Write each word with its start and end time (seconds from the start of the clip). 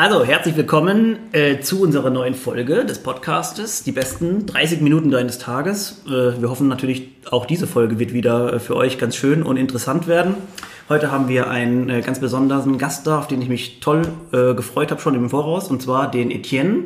Also, 0.00 0.24
herzlich 0.24 0.56
willkommen 0.56 1.18
äh, 1.32 1.58
zu 1.58 1.82
unserer 1.82 2.10
neuen 2.10 2.34
Folge 2.34 2.84
des 2.84 3.00
Podcastes. 3.00 3.82
Die 3.82 3.90
besten 3.90 4.46
30 4.46 4.80
Minuten 4.80 5.10
deines 5.10 5.38
Tages. 5.38 6.04
Äh, 6.06 6.40
wir 6.40 6.50
hoffen 6.50 6.68
natürlich, 6.68 7.08
auch 7.28 7.46
diese 7.46 7.66
Folge 7.66 7.98
wird 7.98 8.12
wieder 8.12 8.52
äh, 8.52 8.60
für 8.60 8.76
euch 8.76 8.98
ganz 8.98 9.16
schön 9.16 9.42
und 9.42 9.56
interessant 9.56 10.06
werden. 10.06 10.36
Heute 10.88 11.12
haben 11.12 11.28
wir 11.28 11.50
einen 11.50 11.90
äh, 11.90 12.00
ganz 12.00 12.18
besonderen 12.18 12.78
Gast 12.78 13.06
da, 13.06 13.18
auf 13.18 13.28
den 13.28 13.42
ich 13.42 13.50
mich 13.50 13.80
toll 13.80 14.08
äh, 14.32 14.54
gefreut 14.54 14.90
habe 14.90 15.02
schon 15.02 15.14
im 15.14 15.28
Voraus, 15.28 15.68
und 15.68 15.82
zwar 15.82 16.10
den 16.10 16.30
Etienne 16.30 16.84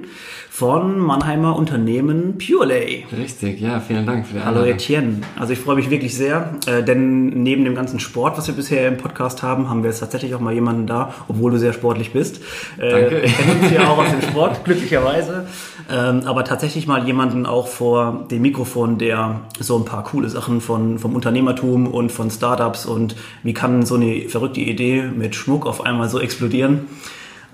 von 0.50 0.98
Mannheimer 0.98 1.56
Unternehmen 1.56 2.36
Purelay. 2.36 3.06
Richtig, 3.16 3.60
ja, 3.60 3.80
vielen 3.80 4.04
Dank 4.04 4.26
für 4.26 4.34
die 4.34 4.44
Hallo 4.44 4.64
Etienne. 4.64 5.20
Also 5.38 5.52
ich 5.52 5.60
freue 5.60 5.76
mich 5.76 5.88
wirklich 5.88 6.16
sehr, 6.16 6.56
äh, 6.66 6.82
denn 6.82 7.28
neben 7.42 7.64
dem 7.64 7.76
ganzen 7.76 8.00
Sport, 8.00 8.36
was 8.36 8.48
wir 8.48 8.54
bisher 8.54 8.88
im 8.88 8.96
Podcast 8.96 9.44
haben, 9.44 9.70
haben 9.70 9.84
wir 9.84 9.90
jetzt 9.90 10.00
tatsächlich 10.00 10.34
auch 10.34 10.40
mal 10.40 10.52
jemanden 10.52 10.88
da, 10.88 11.14
obwohl 11.28 11.52
du 11.52 11.58
sehr 11.58 11.72
sportlich 11.72 12.12
bist. 12.12 12.42
Äh, 12.78 12.90
Danke. 12.90 13.20
Kennen 13.20 13.62
uns 13.62 13.72
ja 13.72 13.88
auch 13.88 13.98
aus 13.98 14.10
dem 14.10 14.20
Sport, 14.20 14.62
glücklicherweise. 14.64 15.46
Ähm, 15.90 16.22
aber 16.26 16.44
tatsächlich 16.44 16.86
mal 16.86 17.06
jemanden 17.06 17.46
auch 17.46 17.68
vor 17.68 18.26
dem 18.30 18.42
Mikrofon, 18.42 18.98
der 18.98 19.40
so 19.58 19.78
ein 19.78 19.84
paar 19.84 20.04
coole 20.04 20.28
Sachen 20.28 20.60
von, 20.60 20.98
vom 20.98 21.14
Unternehmertum 21.14 21.86
und 21.86 22.12
von 22.12 22.30
Startups 22.30 22.84
und 22.84 23.16
wie 23.42 23.54
kann 23.54 23.86
so 23.86 23.91
so 23.92 23.98
eine 23.98 24.28
verrückte 24.28 24.60
Idee 24.60 25.02
mit 25.02 25.34
Schmuck 25.34 25.66
auf 25.66 25.84
einmal 25.84 26.08
so 26.08 26.18
explodieren. 26.18 26.86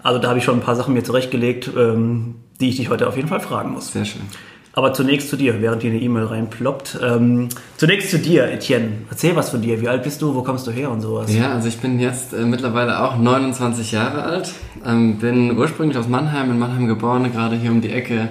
Also 0.03 0.21
da 0.21 0.29
habe 0.29 0.39
ich 0.39 0.45
schon 0.45 0.55
ein 0.55 0.63
paar 0.63 0.77
Sachen 0.77 0.95
mir 0.95 1.03
zurechtgelegt, 1.03 1.71
ähm, 1.77 2.37
die 2.61 2.69
ich 2.69 2.77
dich 2.77 2.89
heute 2.91 3.09
auf 3.09 3.17
jeden 3.17 3.29
Fall 3.29 3.41
fragen 3.41 3.73
muss. 3.73 3.93
Sehr 3.93 4.05
schön. 4.05 4.23
Aber 4.73 4.93
zunächst 4.93 5.29
zu 5.29 5.37
dir, 5.37 5.61
während 5.61 5.83
hier 5.83 5.91
eine 5.91 6.01
E-Mail 6.01 6.27
reinploppt. 6.27 7.01
Ähm, 7.03 7.49
zunächst 7.77 8.11
zu 8.11 8.19
dir, 8.21 8.49
Etienne. 8.49 8.91
Erzähl 9.11 9.35
was 9.35 9.51
von 9.51 9.61
dir. 9.61 9.81
Wie 9.81 9.89
alt 9.89 10.05
bist 10.05 10.23
du? 10.23 10.37
Wo 10.37 10.43
kommst 10.43 10.69
du 10.69 10.71
her 10.71 10.93
und 10.93 11.01
sowas? 11.01 11.35
Ja, 11.35 11.53
also 11.53 11.67
ich 11.67 11.79
bin 11.79 11.99
jetzt 11.99 12.33
äh, 12.33 12.45
mittlerweile 12.45 13.03
auch 13.03 13.19
29 13.19 13.91
Jahre 13.91 14.23
alt. 14.23 14.53
Ähm, 14.87 15.19
bin 15.19 15.59
ursprünglich 15.59 15.99
aus 15.99 16.07
Mannheim, 16.07 16.53
in 16.53 16.61
Mannheim 16.61 16.87
geboren, 16.87 17.33
gerade 17.33 17.57
hier 17.57 17.73
um 17.73 17.81
die 17.81 17.91
Ecke. 17.91 18.29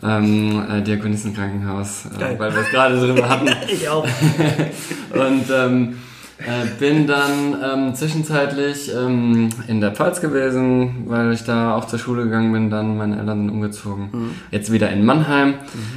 Ähm, 0.00 0.64
äh, 0.70 0.80
Diakonissenkrankenhaus, 0.82 2.06
äh, 2.16 2.38
weil 2.38 2.54
wir 2.54 2.60
es 2.60 2.70
gerade 2.70 3.00
drüber 3.00 3.28
hatten. 3.28 3.48
ich 3.68 3.88
auch. 3.88 4.04
und 5.10 5.44
ähm, 5.52 5.96
äh, 6.38 6.66
bin 6.78 7.08
dann 7.08 7.56
ähm, 7.62 7.94
zwischenzeitlich 7.96 8.92
ähm, 8.94 9.48
in 9.66 9.80
der 9.80 9.90
Pfalz 9.90 10.20
gewesen, 10.20 11.06
weil 11.06 11.32
ich 11.32 11.42
da 11.42 11.74
auch 11.74 11.86
zur 11.86 11.98
Schule 11.98 12.24
gegangen 12.24 12.52
bin. 12.52 12.70
Dann 12.70 12.96
meine 12.96 13.18
Eltern 13.18 13.40
sind 13.40 13.50
umgezogen. 13.50 14.08
Mhm. 14.12 14.30
Jetzt 14.52 14.70
wieder 14.70 14.88
in 14.90 15.04
Mannheim 15.04 15.48
mhm. 15.48 15.54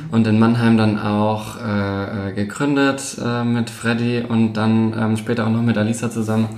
und 0.09 0.25
in 0.25 0.39
Mannheim 0.39 0.77
dann 0.77 0.99
auch 0.99 1.57
äh, 1.63 2.29
äh, 2.29 2.33
gegründet 2.33 3.17
äh, 3.23 3.43
mit 3.43 3.69
Freddy 3.69 4.23
und 4.27 4.53
dann 4.53 4.95
ähm, 4.99 5.17
später 5.17 5.45
auch 5.45 5.51
noch 5.51 5.61
mit 5.61 5.77
Alisa 5.77 6.09
zusammen. 6.09 6.49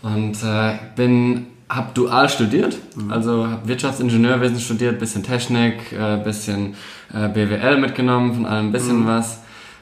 Und 0.00 0.42
äh, 0.42 0.78
bin 0.94 1.48
hab 1.68 1.94
dual 1.94 2.30
studiert, 2.30 2.78
mhm. 2.96 3.12
also 3.12 3.48
hab 3.50 3.68
Wirtschaftsingenieurwesen 3.68 4.60
studiert, 4.60 4.98
bisschen 4.98 5.22
Technik, 5.24 5.92
äh, 5.92 6.16
bisschen 6.22 6.74
BWL 7.12 7.78
mitgenommen, 7.78 8.34
von 8.34 8.46
allem 8.46 8.66
ein 8.66 8.72
bisschen 8.72 9.02
mhm. 9.02 9.06
was. 9.06 9.40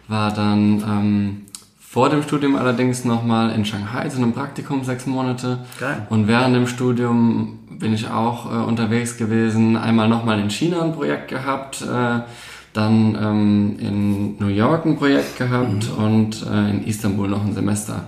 War 0.08 0.32
dann 0.32 0.82
ähm, 0.86 1.44
vor 1.94 2.10
dem 2.10 2.24
Studium 2.24 2.56
allerdings 2.56 3.04
nochmal 3.04 3.52
in 3.52 3.64
Shanghai 3.64 4.08
zu 4.08 4.16
einem 4.16 4.32
Praktikum, 4.32 4.82
sechs 4.82 5.06
Monate. 5.06 5.60
Geil. 5.78 6.04
Und 6.10 6.26
während 6.26 6.56
dem 6.56 6.66
Studium 6.66 7.60
bin 7.70 7.94
ich 7.94 8.10
auch 8.10 8.46
äh, 8.46 8.64
unterwegs 8.64 9.16
gewesen. 9.16 9.76
Einmal 9.76 10.08
nochmal 10.08 10.40
in 10.40 10.50
China 10.50 10.82
ein 10.82 10.92
Projekt 10.92 11.28
gehabt, 11.28 11.82
äh, 11.82 12.18
dann 12.72 13.16
ähm, 13.22 13.76
in 13.78 14.38
New 14.38 14.48
York 14.48 14.86
ein 14.86 14.96
Projekt 14.96 15.38
gehabt 15.38 15.96
mhm. 15.96 16.04
und 16.04 16.46
äh, 16.52 16.70
in 16.70 16.84
Istanbul 16.84 17.28
noch 17.28 17.44
ein 17.44 17.54
Semester 17.54 18.06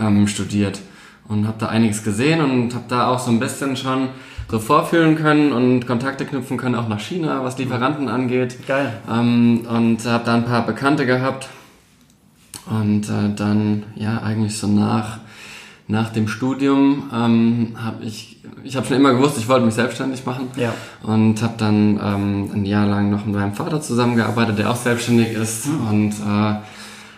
ähm, 0.00 0.26
studiert. 0.26 0.80
Und 1.28 1.46
habe 1.46 1.58
da 1.58 1.66
einiges 1.66 2.04
gesehen 2.04 2.40
und 2.40 2.74
habe 2.74 2.86
da 2.88 3.08
auch 3.08 3.18
so 3.18 3.30
ein 3.30 3.38
bisschen 3.38 3.76
schon 3.76 4.08
so 4.50 4.58
vorfühlen 4.58 5.14
können 5.14 5.52
und 5.52 5.86
Kontakte 5.86 6.24
knüpfen 6.24 6.56
können, 6.56 6.74
auch 6.74 6.88
nach 6.88 7.00
China, 7.00 7.44
was 7.44 7.58
Lieferanten 7.58 8.08
angeht. 8.08 8.66
Geil. 8.66 8.94
Ähm, 9.12 9.66
und 9.68 10.06
habe 10.06 10.24
da 10.24 10.34
ein 10.36 10.46
paar 10.46 10.64
Bekannte 10.64 11.04
gehabt 11.04 11.50
und 12.66 13.08
äh, 13.08 13.34
dann, 13.34 13.84
ja, 13.94 14.22
eigentlich 14.22 14.58
so 14.58 14.66
nach, 14.66 15.18
nach 15.88 16.10
dem 16.10 16.28
Studium 16.28 17.10
ähm, 17.14 17.76
habe 17.76 18.04
ich, 18.04 18.38
ich 18.64 18.76
habe 18.76 18.86
schon 18.86 18.96
immer 18.96 19.12
gewusst, 19.12 19.38
ich 19.38 19.48
wollte 19.48 19.64
mich 19.64 19.74
selbstständig 19.74 20.26
machen. 20.26 20.48
Ja. 20.56 20.74
Und 21.02 21.42
habe 21.42 21.54
dann 21.58 22.00
ähm, 22.02 22.50
ein 22.52 22.64
Jahr 22.64 22.86
lang 22.86 23.10
noch 23.10 23.24
mit 23.24 23.36
meinem 23.36 23.54
Vater 23.54 23.80
zusammengearbeitet, 23.80 24.58
der 24.58 24.70
auch 24.70 24.76
selbstständig 24.76 25.32
ist. 25.32 25.66
Mhm. 25.66 25.86
Und 25.88 26.12
äh, 26.12 26.54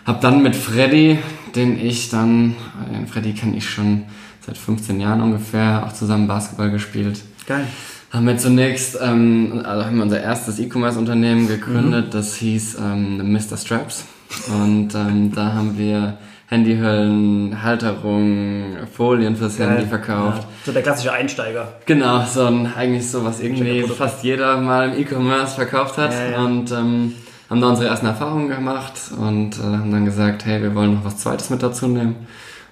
habe 0.05 0.19
dann 0.21 0.43
mit 0.43 0.55
Freddy, 0.55 1.17
den 1.55 1.83
ich 1.83 2.09
dann, 2.09 2.55
äh, 2.91 3.07
Freddy 3.07 3.33
kenne 3.33 3.57
ich 3.57 3.67
schon 3.67 4.03
seit 4.45 4.57
15 4.57 4.99
Jahren 4.99 5.21
ungefähr, 5.21 5.85
auch 5.85 5.93
zusammen 5.93 6.27
Basketball 6.27 6.69
gespielt. 6.69 7.21
Geil 7.47 7.65
haben 8.11 8.25
wir 8.25 8.37
zunächst, 8.37 8.97
ähm, 9.01 9.61
also 9.63 9.85
haben 9.85 9.97
wir 9.97 10.03
unser 10.03 10.21
erstes 10.21 10.59
E-Commerce-Unternehmen 10.59 11.47
gegründet, 11.47 12.07
mhm. 12.07 12.11
das 12.11 12.35
hieß 12.35 12.77
ähm, 12.79 13.31
Mr. 13.31 13.57
Straps. 13.57 14.05
Und 14.47 14.93
ähm, 14.95 15.31
da 15.33 15.53
haben 15.53 15.77
wir 15.77 16.17
Handyhüllen, 16.47 17.61
Halterungen, 17.61 18.87
Folien 18.91 19.35
fürs. 19.35 19.59
Handy 19.59 19.85
verkauft. 19.85 20.43
Ja. 20.43 20.49
So 20.65 20.71
der 20.71 20.81
klassische 20.81 21.13
Einsteiger. 21.13 21.73
Genau, 21.85 22.23
so 22.25 22.45
ein, 22.45 22.73
eigentlich 22.75 23.09
so, 23.09 23.23
was 23.23 23.39
irgendwie 23.39 23.83
fast 23.83 24.23
jeder 24.23 24.57
mal 24.57 24.89
im 24.89 24.99
E-Commerce 24.99 25.55
verkauft 25.55 25.97
hat. 25.97 26.11
Ja, 26.11 26.31
ja. 26.31 26.43
Und 26.43 26.71
ähm, 26.71 27.13
haben 27.49 27.61
da 27.61 27.69
unsere 27.69 27.87
ersten 27.87 28.07
Erfahrungen 28.07 28.49
gemacht 28.49 28.93
und 29.15 29.59
äh, 29.59 29.61
haben 29.61 29.91
dann 29.91 30.05
gesagt, 30.05 30.45
hey, 30.45 30.61
wir 30.61 30.73
wollen 30.73 30.95
noch 30.95 31.05
was 31.05 31.17
Zweites 31.17 31.49
mit 31.49 31.61
dazu 31.61 31.87
nehmen. 31.87 32.15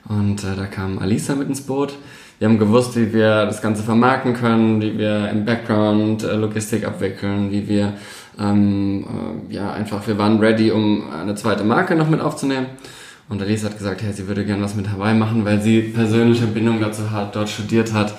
Und 0.08 0.44
äh, 0.44 0.56
da 0.56 0.66
kam 0.66 1.00
Alisa 1.00 1.36
mit 1.36 1.48
ins 1.48 1.62
Boot. 1.62 1.94
Wir 2.40 2.48
haben 2.48 2.60
gewusst, 2.60 2.96
wie 2.96 3.14
wir 3.14 3.46
das 3.46 3.62
Ganze 3.62 3.82
vermarkten 3.82 4.36
können, 4.36 4.80
wie 4.82 4.98
wir 4.98 5.30
im 5.30 5.46
Background 5.46 6.24
äh, 6.24 6.36
Logistik 6.36 6.86
abwickeln, 6.86 7.52
wie 7.52 7.68
wir 7.68 7.94
ähm, 8.40 9.06
äh, 9.50 9.54
ja, 9.54 9.72
einfach, 9.72 10.06
wir 10.08 10.18
waren 10.18 10.40
ready, 10.40 10.72
um 10.72 11.10
eine 11.12 11.36
zweite 11.36 11.64
Marke 11.64 11.96
noch 11.96 12.10
mit 12.10 12.22
aufzunehmen. 12.22 12.68
Und 13.30 13.42
Alice 13.42 13.66
hat 13.66 13.78
gesagt, 13.78 14.02
hey, 14.02 14.14
sie 14.14 14.28
würde 14.28 14.46
gerne 14.46 14.64
was 14.64 14.76
mit 14.76 14.90
Hawaii 14.90 15.16
machen, 15.16 15.44
weil 15.44 15.62
sie 15.62 15.82
persönliche 15.82 16.48
Bindung 16.48 16.80
dazu 16.80 17.12
hat, 17.12 17.36
dort 17.36 17.50
studiert 17.50 17.94
hat. 17.94 18.14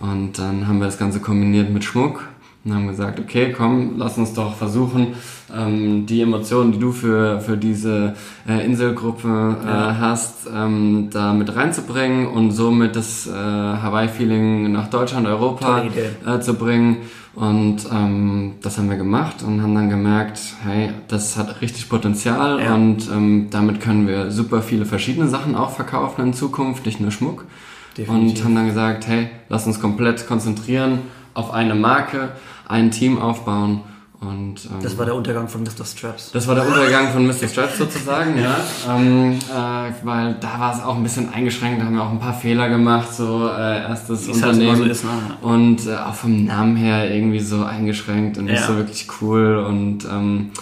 Und 0.00 0.38
dann 0.38 0.66
haben 0.66 0.78
wir 0.78 0.86
das 0.86 0.98
Ganze 0.98 1.20
kombiniert 1.20 1.70
mit 1.70 1.84
Schmuck 1.84 2.28
und 2.64 2.74
haben 2.74 2.86
gesagt, 2.86 3.18
okay, 3.18 3.52
komm, 3.56 3.94
lass 3.96 4.18
uns 4.18 4.34
doch 4.34 4.54
versuchen, 4.54 5.14
ähm, 5.54 6.06
die 6.06 6.20
Emotionen, 6.20 6.72
die 6.72 6.78
du 6.78 6.92
für, 6.92 7.40
für 7.40 7.56
diese 7.56 8.14
äh, 8.48 8.64
Inselgruppe 8.64 9.56
äh, 9.62 9.66
ja. 9.66 9.96
hast, 9.98 10.48
ähm, 10.54 11.08
da 11.10 11.32
mit 11.32 11.54
reinzubringen 11.54 12.28
und 12.28 12.52
somit 12.52 12.94
das 12.94 13.26
äh, 13.26 13.32
Hawaii-Feeling 13.32 14.70
nach 14.70 14.88
Deutschland, 14.88 15.26
Europa 15.26 15.84
äh, 16.26 16.40
zu 16.40 16.54
bringen. 16.54 16.98
Und 17.34 17.78
ähm, 17.90 18.54
das 18.60 18.76
haben 18.76 18.90
wir 18.90 18.98
gemacht 18.98 19.42
und 19.42 19.62
haben 19.62 19.74
dann 19.74 19.88
gemerkt, 19.88 20.38
hey, 20.64 20.90
das 21.08 21.38
hat 21.38 21.62
richtig 21.62 21.88
Potenzial 21.88 22.60
ja. 22.60 22.74
und 22.74 23.08
ähm, 23.10 23.46
damit 23.50 23.80
können 23.80 24.06
wir 24.06 24.30
super 24.30 24.60
viele 24.60 24.84
verschiedene 24.84 25.28
Sachen 25.28 25.56
auch 25.56 25.70
verkaufen 25.70 26.26
in 26.26 26.32
Zukunft, 26.34 26.84
nicht 26.84 27.00
nur 27.00 27.10
Schmuck. 27.10 27.46
Definitiv. 27.96 28.38
Und 28.38 28.44
haben 28.44 28.54
dann 28.54 28.66
gesagt, 28.66 29.06
hey, 29.06 29.28
lass 29.48 29.66
uns 29.66 29.80
komplett 29.80 30.26
konzentrieren 30.26 30.98
auf 31.34 31.52
eine 31.52 31.74
Marke, 31.74 32.30
ein 32.68 32.90
Team 32.90 33.20
aufbauen 33.20 33.82
und, 34.22 34.66
ähm, 34.66 34.80
das 34.80 34.96
war 34.96 35.04
der 35.04 35.16
Untergang 35.16 35.48
von 35.48 35.64
Mr. 35.64 35.84
Straps. 35.84 36.30
Das 36.30 36.46
war 36.46 36.54
der 36.54 36.64
Untergang 36.64 37.12
von 37.12 37.26
Mr. 37.26 37.48
Straps 37.48 37.78
sozusagen, 37.78 38.38
ja. 38.38 38.56
Ähm, 38.88 39.32
äh, 39.32 39.92
weil 40.04 40.36
da 40.40 40.60
war 40.60 40.72
es 40.72 40.82
auch 40.84 40.94
ein 40.94 41.02
bisschen 41.02 41.32
eingeschränkt, 41.32 41.80
da 41.80 41.86
haben 41.86 41.96
wir 41.96 42.04
auch 42.04 42.12
ein 42.12 42.20
paar 42.20 42.34
Fehler 42.34 42.68
gemacht, 42.68 43.12
so 43.12 43.48
äh, 43.48 43.82
erstes 43.82 44.28
Unternehmen. 44.28 44.76
Halt 44.76 44.78
so 44.78 44.84
ist, 44.84 45.04
ne? 45.04 45.10
Und 45.40 45.86
äh, 45.88 45.96
auch 45.96 46.14
vom 46.14 46.44
Namen 46.44 46.76
her 46.76 47.12
irgendwie 47.12 47.40
so 47.40 47.64
eingeschränkt 47.64 48.38
und 48.38 48.44
nicht 48.44 48.60
ja. 48.60 48.66
so 48.66 48.76
wirklich 48.76 49.08
cool 49.20 49.56
und 49.56 50.04
ähm, 50.04 50.52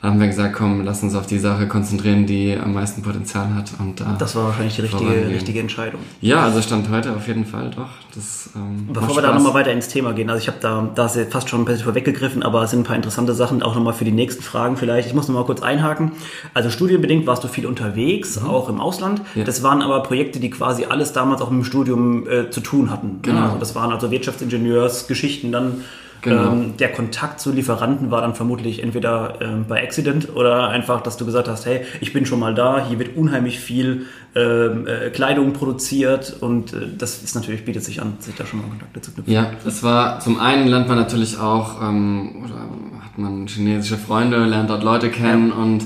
haben 0.00 0.20
wir 0.20 0.28
gesagt, 0.28 0.54
komm, 0.54 0.84
lass 0.84 1.02
uns 1.02 1.16
auf 1.16 1.26
die 1.26 1.40
Sache 1.40 1.66
konzentrieren, 1.66 2.24
die 2.24 2.56
am 2.56 2.72
meisten 2.72 3.02
Potenzial 3.02 3.52
hat. 3.54 3.72
Und 3.80 4.00
da 4.00 4.14
das 4.16 4.36
war 4.36 4.44
wahrscheinlich 4.44 4.76
die 4.76 4.82
richtige, 4.82 5.28
richtige 5.28 5.58
Entscheidung. 5.58 6.00
Ja, 6.20 6.44
also 6.44 6.62
stand 6.62 6.88
heute 6.88 7.16
auf 7.16 7.26
jeden 7.26 7.44
Fall 7.44 7.70
doch. 7.74 7.88
Das, 8.14 8.50
ähm, 8.54 8.86
Bevor 8.92 9.16
wir 9.16 9.22
da 9.22 9.34
nochmal 9.34 9.54
weiter 9.54 9.72
ins 9.72 9.88
Thema 9.88 10.12
gehen, 10.12 10.30
also 10.30 10.40
ich 10.40 10.46
habe 10.46 10.58
da, 10.60 10.88
da 10.94 11.06
ist 11.06 11.16
ja 11.16 11.24
fast 11.24 11.48
schon 11.48 11.62
ein 11.62 11.64
bisschen 11.64 11.82
vorweggegriffen, 11.82 12.44
aber 12.44 12.62
es 12.62 12.70
sind 12.70 12.80
ein 12.80 12.84
paar 12.84 12.94
interessante 12.94 13.34
Sachen, 13.34 13.60
auch 13.60 13.74
nochmal 13.74 13.92
für 13.92 14.04
die 14.04 14.12
nächsten 14.12 14.42
Fragen 14.44 14.76
vielleicht. 14.76 15.08
Ich 15.08 15.14
muss 15.14 15.26
nochmal 15.26 15.44
kurz 15.44 15.62
einhaken. 15.62 16.12
Also 16.54 16.70
studienbedingt 16.70 17.26
warst 17.26 17.42
du 17.42 17.48
viel 17.48 17.66
unterwegs, 17.66 18.40
mhm. 18.40 18.48
auch 18.48 18.68
im 18.68 18.80
Ausland. 18.80 19.22
Ja. 19.34 19.42
Das 19.42 19.64
waren 19.64 19.82
aber 19.82 20.04
Projekte, 20.04 20.38
die 20.38 20.50
quasi 20.50 20.84
alles 20.84 21.12
damals 21.12 21.42
auch 21.42 21.50
mit 21.50 21.62
dem 21.62 21.64
Studium 21.64 22.28
äh, 22.28 22.50
zu 22.50 22.60
tun 22.60 22.92
hatten. 22.92 23.18
Genau. 23.22 23.46
Also 23.46 23.58
das 23.58 23.74
waren 23.74 23.90
also 23.90 24.12
Wirtschaftsingenieursgeschichten 24.12 25.50
dann 25.50 25.82
Genau. 26.22 26.52
Ähm, 26.52 26.76
der 26.76 26.90
Kontakt 26.92 27.40
zu 27.40 27.52
Lieferanten 27.52 28.10
war 28.10 28.20
dann 28.20 28.34
vermutlich 28.34 28.82
entweder 28.82 29.34
ähm, 29.40 29.66
bei 29.68 29.82
Accident 29.82 30.34
oder 30.34 30.68
einfach, 30.68 31.00
dass 31.00 31.16
du 31.16 31.24
gesagt 31.24 31.48
hast, 31.48 31.66
hey, 31.66 31.82
ich 32.00 32.12
bin 32.12 32.26
schon 32.26 32.40
mal 32.40 32.54
da, 32.54 32.84
hier 32.86 32.98
wird 32.98 33.16
unheimlich 33.16 33.60
viel 33.60 34.06
ähm, 34.34 34.86
äh, 34.86 35.10
Kleidung 35.10 35.52
produziert 35.52 36.36
und 36.40 36.72
äh, 36.72 36.88
das 36.96 37.22
ist 37.22 37.34
natürlich, 37.34 37.64
bietet 37.64 37.84
sich 37.84 38.02
an, 38.02 38.14
sich 38.18 38.34
da 38.34 38.46
schon 38.46 38.60
mal 38.60 38.68
Kontakte 38.68 39.00
zu 39.00 39.12
knüpfen. 39.12 39.32
Ja, 39.32 39.50
es 39.64 39.82
war, 39.82 40.20
zum 40.20 40.40
einen 40.40 40.66
lernt 40.68 40.88
man 40.88 40.98
natürlich 40.98 41.38
auch, 41.38 41.80
ähm, 41.82 42.44
oder 42.44 43.04
hat 43.04 43.16
man 43.16 43.46
chinesische 43.46 43.96
Freunde, 43.96 44.44
lernt 44.44 44.70
dort 44.70 44.82
Leute 44.82 45.10
kennen 45.10 45.50
ja. 45.50 45.54
und 45.54 45.84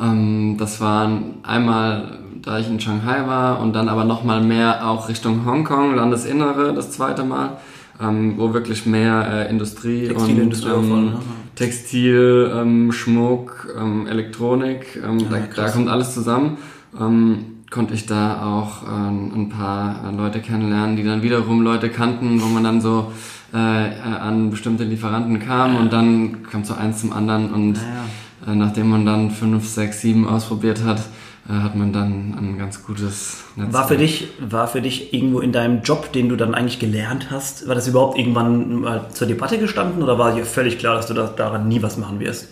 ähm, 0.00 0.56
das 0.58 0.80
waren 0.80 1.36
einmal 1.42 2.18
da 2.42 2.60
ich 2.60 2.68
in 2.68 2.78
Shanghai 2.78 3.26
war 3.26 3.60
und 3.60 3.72
dann 3.72 3.88
aber 3.88 4.04
nochmal 4.04 4.40
mehr 4.40 4.88
auch 4.88 5.08
Richtung 5.08 5.44
Hongkong, 5.44 5.96
Landesinnere, 5.96 6.72
das 6.74 6.92
zweite 6.92 7.24
Mal 7.24 7.58
ähm, 8.00 8.34
wo 8.36 8.52
wirklich 8.52 8.86
mehr 8.86 9.46
äh, 9.46 9.50
Industrie 9.50 10.08
Textilindustrie 10.08 10.70
und 10.70 10.84
ähm, 10.84 11.04
ne? 11.06 11.18
Textil, 11.54 12.52
ähm, 12.54 12.92
Schmuck, 12.92 13.74
ähm, 13.78 14.06
Elektronik, 14.06 15.00
ähm, 15.02 15.18
ja, 15.20 15.28
da, 15.30 15.38
da, 15.54 15.70
kommt 15.70 15.88
alles 15.88 16.12
zusammen. 16.12 16.58
Ähm, 16.98 17.56
konnte 17.70 17.94
ich 17.94 18.06
da 18.06 18.42
auch 18.46 18.84
äh, 18.84 18.86
ein 18.86 19.48
paar 19.48 20.12
Leute 20.16 20.40
kennenlernen, 20.40 20.96
die 20.96 21.02
dann 21.02 21.22
wiederum 21.22 21.62
Leute 21.62 21.88
kannten, 21.88 22.40
wo 22.40 22.46
man 22.46 22.62
dann 22.62 22.80
so 22.80 23.12
äh, 23.52 23.56
an 23.56 24.50
bestimmte 24.50 24.84
Lieferanten 24.84 25.40
kam 25.40 25.74
ja. 25.74 25.80
und 25.80 25.92
dann 25.92 26.44
kam 26.44 26.64
so 26.64 26.74
eins 26.74 27.00
zum 27.00 27.12
anderen 27.12 27.52
und 27.52 27.74
ja, 27.74 28.52
äh, 28.52 28.54
nachdem 28.54 28.90
man 28.90 29.04
dann 29.04 29.30
fünf, 29.30 29.66
sechs, 29.66 30.00
sieben 30.00 30.28
ausprobiert 30.28 30.84
hat, 30.84 30.98
äh, 30.98 31.02
hat 31.48 31.76
man 31.76 31.92
dann 31.92 32.34
ein 32.36 32.58
ganz 32.58 32.84
gutes 32.84 33.44
Netzwerk. 33.54 33.72
War 33.74 33.88
für 33.88 33.96
dich, 33.96 34.28
war 34.40 34.66
für 34.66 34.82
dich 34.82 35.14
irgendwo 35.14 35.40
in 35.40 35.52
deinem 35.52 35.82
Job, 35.82 36.12
den 36.12 36.28
du 36.28 36.36
dann 36.36 36.54
eigentlich 36.54 36.78
gelernt 36.78 37.30
hast, 37.30 37.68
war 37.68 37.74
das 37.74 37.86
überhaupt 37.86 38.18
irgendwann 38.18 38.80
mal 38.80 39.08
zur 39.12 39.28
Debatte 39.28 39.58
gestanden 39.58 40.02
oder 40.02 40.18
war 40.18 40.34
dir 40.34 40.44
völlig 40.44 40.78
klar, 40.78 40.96
dass 40.96 41.06
du 41.06 41.14
da, 41.14 41.26
daran 41.26 41.68
nie 41.68 41.82
was 41.82 41.98
machen 41.98 42.18
wirst? 42.18 42.48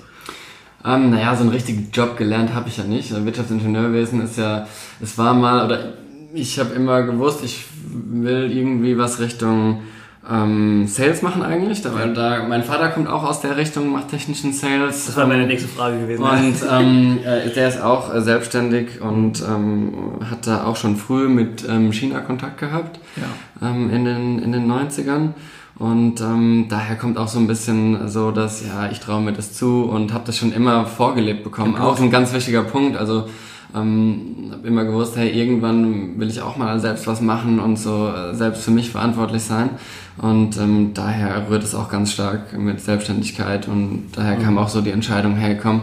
Ähm, 0.85 1.11
naja, 1.11 1.35
so 1.35 1.43
einen 1.43 1.50
richtigen 1.50 1.88
Job 1.93 2.17
gelernt 2.17 2.55
habe 2.55 2.69
ich 2.69 2.76
ja 2.76 2.85
nicht. 2.85 3.12
Wirtschaftsingenieurwesen 3.12 4.20
ist 4.20 4.37
ja, 4.37 4.67
es 5.00 5.17
war 5.19 5.35
mal, 5.35 5.64
oder 5.64 5.94
ich 6.35 6.58
habe 6.58 6.75
immer 6.75 7.02
gewusst, 7.02 7.43
ich 7.43 7.64
will 7.93 8.52
irgendwie 8.52 8.99
was 8.99 9.19
Richtung 9.19 9.82
ähm, 10.31 10.87
Sales 10.87 11.21
machen 11.21 11.43
eigentlich, 11.43 11.82
da, 11.82 11.91
da 12.06 12.44
mein 12.49 12.65
Vater 12.65 12.88
kommt 12.88 13.09
auch 13.09 13.25
aus 13.25 13.41
der 13.41 13.56
Richtung, 13.56 13.93
macht 13.93 14.09
technischen 14.09 14.53
Sales. 14.53 15.06
Das 15.06 15.17
war 15.17 15.26
meine 15.26 15.47
nächste 15.47 15.69
Frage 15.69 15.99
gewesen. 15.99 16.23
Und 16.23 16.56
ähm, 16.71 17.19
äh, 17.25 17.50
der 17.50 17.69
ist 17.69 17.81
auch 17.81 18.15
äh, 18.15 18.23
selbstständig 18.23 19.03
und 19.03 19.43
ähm, 19.43 19.93
hat 20.31 20.47
da 20.47 20.65
auch 20.65 20.76
schon 20.76 20.97
früh 20.97 21.29
mit 21.29 21.69
ähm, 21.69 21.93
China 21.93 22.21
Kontakt 22.21 22.59
gehabt 22.59 22.99
ja. 23.17 23.69
ähm, 23.69 23.91
in, 23.91 24.05
den, 24.05 24.38
in 24.38 24.53
den 24.53 24.71
90ern. 24.71 25.31
Und 25.76 26.21
ähm, 26.21 26.67
daher 26.69 26.97
kommt 26.97 27.19
auch 27.19 27.29
so 27.29 27.38
ein 27.38 27.47
bisschen 27.47 28.09
so, 28.09 28.31
dass 28.31 28.65
ja, 28.65 28.91
ich 28.91 29.00
traue 29.00 29.20
mir 29.20 29.32
das 29.32 29.53
zu 29.53 29.82
und 29.82 30.12
habe 30.15 30.25
das 30.25 30.38
schon 30.38 30.53
immer 30.53 30.87
vorgelebt 30.87 31.43
bekommen. 31.43 31.77
Auch 31.77 31.99
ein 32.00 32.11
ganz 32.11 32.32
wichtiger 32.32 32.62
Punkt. 32.62 32.97
Also 32.97 33.29
ähm, 33.75 34.50
habe 34.53 34.67
immer 34.67 34.85
gewusst, 34.85 35.17
hey, 35.17 35.31
irgendwann 35.31 36.19
will 36.19 36.29
ich 36.29 36.41
auch 36.41 36.56
mal 36.56 36.79
selbst 36.81 37.06
was 37.06 37.21
machen 37.21 37.59
und 37.59 37.76
so 37.76 38.09
äh, 38.09 38.35
selbst 38.35 38.62
für 38.62 38.71
mich 38.71 38.91
verantwortlich 38.91 39.43
sein. 39.43 39.71
Und 40.17 40.56
ähm, 40.59 40.93
daher 40.94 41.49
rührt 41.50 41.65
es 41.65 41.75
auch 41.75 41.88
ganz 41.88 42.12
stark 42.12 42.56
mit 42.56 42.81
Selbstständigkeit 42.81 43.67
und 43.67 44.12
daher 44.15 44.37
kam 44.37 44.53
mhm. 44.53 44.59
auch 44.59 44.69
so 44.69 44.81
die 44.81 44.91
Entscheidung, 44.91 45.35
hey 45.35 45.59
komm, 45.61 45.82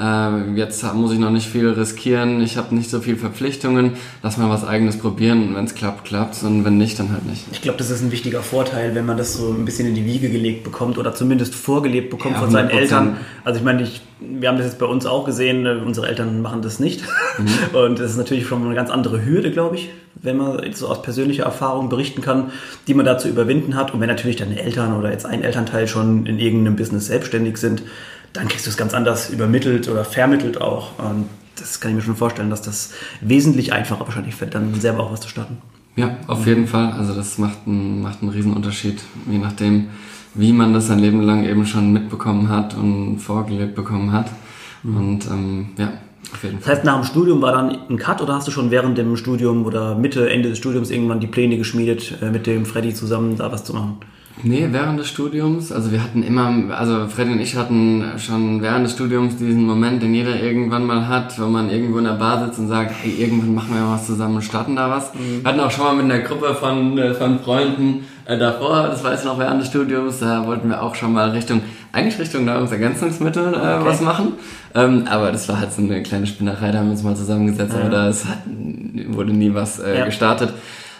äh, 0.00 0.52
jetzt 0.56 0.82
muss 0.94 1.12
ich 1.12 1.18
noch 1.18 1.30
nicht 1.30 1.48
viel 1.48 1.68
riskieren, 1.68 2.40
ich 2.40 2.56
habe 2.56 2.74
nicht 2.74 2.88
so 2.88 3.00
viel 3.00 3.16
Verpflichtungen, 3.16 3.92
lass 4.22 4.38
mal 4.38 4.48
was 4.48 4.66
eigenes 4.66 4.98
probieren. 4.98 5.48
Und 5.48 5.54
wenn 5.54 5.64
es 5.64 5.74
klappt, 5.74 6.04
klappt's. 6.04 6.42
Und 6.42 6.64
wenn 6.64 6.78
nicht, 6.78 6.98
dann 6.98 7.12
halt 7.12 7.26
nicht. 7.26 7.44
Ich 7.52 7.62
glaube, 7.62 7.78
das 7.78 7.90
ist 7.90 8.02
ein 8.02 8.10
wichtiger 8.10 8.42
Vorteil, 8.42 8.94
wenn 8.94 9.04
man 9.04 9.16
das 9.16 9.34
so 9.34 9.50
ein 9.50 9.64
bisschen 9.64 9.88
in 9.88 9.94
die 9.94 10.06
Wiege 10.06 10.30
gelegt 10.30 10.64
bekommt 10.64 10.98
oder 10.98 11.14
zumindest 11.14 11.54
vorgelebt 11.54 12.10
bekommt 12.10 12.34
ja, 12.34 12.40
von 12.40 12.50
seinen 12.50 12.70
Eltern. 12.70 13.16
Also 13.44 13.58
ich 13.58 13.64
meine, 13.64 13.82
ich, 13.82 14.00
wir 14.20 14.48
haben 14.48 14.56
das 14.56 14.66
jetzt 14.66 14.78
bei 14.78 14.86
uns 14.86 15.04
auch 15.04 15.24
gesehen, 15.24 15.66
äh, 15.66 15.80
unsere 15.84 16.08
Eltern 16.08 16.40
machen 16.40 16.62
das 16.62 16.80
nicht. 16.80 17.02
Mhm. 17.38 17.46
und 17.76 17.98
das 17.98 18.12
ist 18.12 18.16
natürlich 18.16 18.46
schon 18.46 18.64
eine 18.64 18.74
ganz 18.74 18.90
andere 18.90 19.24
Hürde, 19.24 19.50
glaube 19.50 19.76
ich, 19.76 19.90
wenn 20.14 20.38
man 20.38 20.62
jetzt 20.62 20.78
so 20.78 20.88
aus 20.88 21.02
persönlicher 21.02 21.44
Erfahrung 21.44 21.88
berichten 21.88 22.22
kann, 22.22 22.50
die 22.86 22.94
man 22.94 23.04
da 23.04 23.18
zu 23.18 23.28
überwinden 23.28 23.76
hat. 23.76 23.92
Und 23.92 24.00
wenn 24.00 24.08
natürlich 24.08 24.36
deine 24.36 24.60
Eltern 24.60 24.96
oder 24.96 25.10
jetzt 25.10 25.26
ein 25.26 25.42
Elternteil 25.42 25.86
schon 25.86 26.26
in 26.26 26.38
irgendeinem 26.38 26.76
Business 26.76 27.06
selbstständig 27.06 27.58
sind, 27.58 27.82
dann 28.32 28.48
kriegst 28.48 28.66
du 28.66 28.70
es 28.70 28.76
ganz 28.76 28.94
anders 28.94 29.30
übermittelt 29.30 29.88
oder 29.88 30.04
vermittelt 30.04 30.60
auch. 30.60 30.98
Und 30.98 31.28
das 31.56 31.80
kann 31.80 31.90
ich 31.90 31.96
mir 31.96 32.02
schon 32.02 32.16
vorstellen, 32.16 32.50
dass 32.50 32.62
das 32.62 32.92
wesentlich 33.20 33.72
einfacher 33.72 34.06
wahrscheinlich 34.06 34.34
fällt, 34.34 34.54
dann 34.54 34.74
selber 34.74 35.00
auch 35.00 35.12
was 35.12 35.20
zu 35.20 35.28
starten. 35.28 35.58
Ja, 35.96 36.16
auf 36.26 36.46
jeden 36.46 36.66
Fall. 36.66 36.92
Also 36.92 37.14
das 37.14 37.38
macht 37.38 37.58
einen, 37.66 38.02
macht 38.02 38.22
einen 38.22 38.30
Riesenunterschied, 38.30 39.02
je 39.30 39.38
nachdem, 39.38 39.90
wie 40.34 40.52
man 40.52 40.72
das 40.72 40.86
sein 40.86 40.98
Leben 40.98 41.20
lang 41.20 41.44
eben 41.44 41.66
schon 41.66 41.92
mitbekommen 41.92 42.48
hat 42.48 42.74
und 42.74 43.18
vorgelebt 43.18 43.74
bekommen 43.74 44.12
hat. 44.12 44.30
Mhm. 44.82 44.96
Und 44.96 45.26
ähm, 45.26 45.68
ja, 45.76 45.92
auf 46.32 46.42
jeden 46.42 46.60
Fall. 46.60 46.60
Das 46.60 46.78
heißt, 46.78 46.84
nach 46.84 46.94
dem 46.94 47.04
Studium 47.04 47.42
war 47.42 47.52
dann 47.52 47.90
ein 47.90 47.98
Cut 47.98 48.22
oder 48.22 48.34
hast 48.34 48.48
du 48.48 48.50
schon 48.50 48.70
während 48.70 48.96
dem 48.96 49.16
Studium 49.16 49.66
oder 49.66 49.94
Mitte, 49.94 50.30
Ende 50.30 50.48
des 50.48 50.58
Studiums 50.58 50.90
irgendwann 50.90 51.20
die 51.20 51.26
Pläne 51.26 51.58
geschmiedet, 51.58 52.18
äh, 52.22 52.30
mit 52.30 52.46
dem 52.46 52.64
Freddy 52.64 52.94
zusammen 52.94 53.36
da 53.36 53.52
was 53.52 53.64
zu 53.64 53.74
machen? 53.74 53.98
Nee, 54.42 54.68
während 54.70 54.98
des 54.98 55.08
Studiums. 55.08 55.70
Also 55.70 55.92
wir 55.92 56.02
hatten 56.02 56.22
immer, 56.22 56.74
also 56.76 57.06
Freddy 57.06 57.32
und 57.32 57.40
ich 57.40 57.54
hatten 57.54 58.04
schon 58.18 58.62
während 58.62 58.86
des 58.86 58.92
Studiums 58.92 59.36
diesen 59.36 59.64
Moment, 59.64 60.02
den 60.02 60.14
jeder 60.14 60.40
irgendwann 60.40 60.84
mal 60.84 61.06
hat, 61.06 61.38
wo 61.40 61.46
man 61.46 61.70
irgendwo 61.70 61.98
in 61.98 62.04
der 62.04 62.12
Bar 62.12 62.44
sitzt 62.44 62.58
und 62.58 62.68
sagt, 62.68 62.92
hey, 63.02 63.14
irgendwann 63.18 63.54
machen 63.54 63.74
wir 63.74 63.82
mal 63.82 63.94
was 63.94 64.06
zusammen 64.06 64.36
und 64.36 64.42
starten 64.42 64.74
da 64.74 64.90
was. 64.90 65.14
Mhm. 65.14 65.42
Wir 65.42 65.50
hatten 65.50 65.60
auch 65.60 65.70
schon 65.70 65.84
mal 65.84 65.94
mit 65.94 66.04
einer 66.06 66.20
Gruppe 66.20 66.54
von, 66.54 66.98
äh, 66.98 67.14
von 67.14 67.38
Freunden 67.40 68.04
äh, 68.24 68.38
davor, 68.38 68.88
das 68.88 69.04
weiß 69.04 69.20
ich 69.20 69.26
noch, 69.26 69.38
während 69.38 69.60
des 69.60 69.68
Studiums, 69.68 70.20
da 70.20 70.46
wollten 70.46 70.68
wir 70.68 70.82
auch 70.82 70.94
schon 70.94 71.12
mal 71.12 71.30
Richtung, 71.30 71.60
eigentlich 71.92 72.18
Richtung 72.18 72.44
Nahrungsergänzungsmittel 72.44 73.52
äh, 73.52 73.56
okay. 73.56 73.80
was 73.84 74.00
machen. 74.00 74.34
Ähm, 74.74 75.04
aber 75.10 75.32
das 75.32 75.48
war 75.48 75.60
halt 75.60 75.72
so 75.72 75.82
eine 75.82 76.02
kleine 76.02 76.26
Spinnerei, 76.26 76.70
da 76.70 76.78
haben 76.78 76.86
wir 76.86 76.92
uns 76.92 77.02
mal 77.02 77.16
zusammengesetzt, 77.16 77.74
ja. 77.74 77.80
aber 77.80 77.90
da 77.90 78.06
hat, 78.06 78.38
wurde 79.08 79.32
nie 79.32 79.52
was 79.52 79.78
äh, 79.78 79.98
ja. 79.98 80.04
gestartet. 80.04 80.52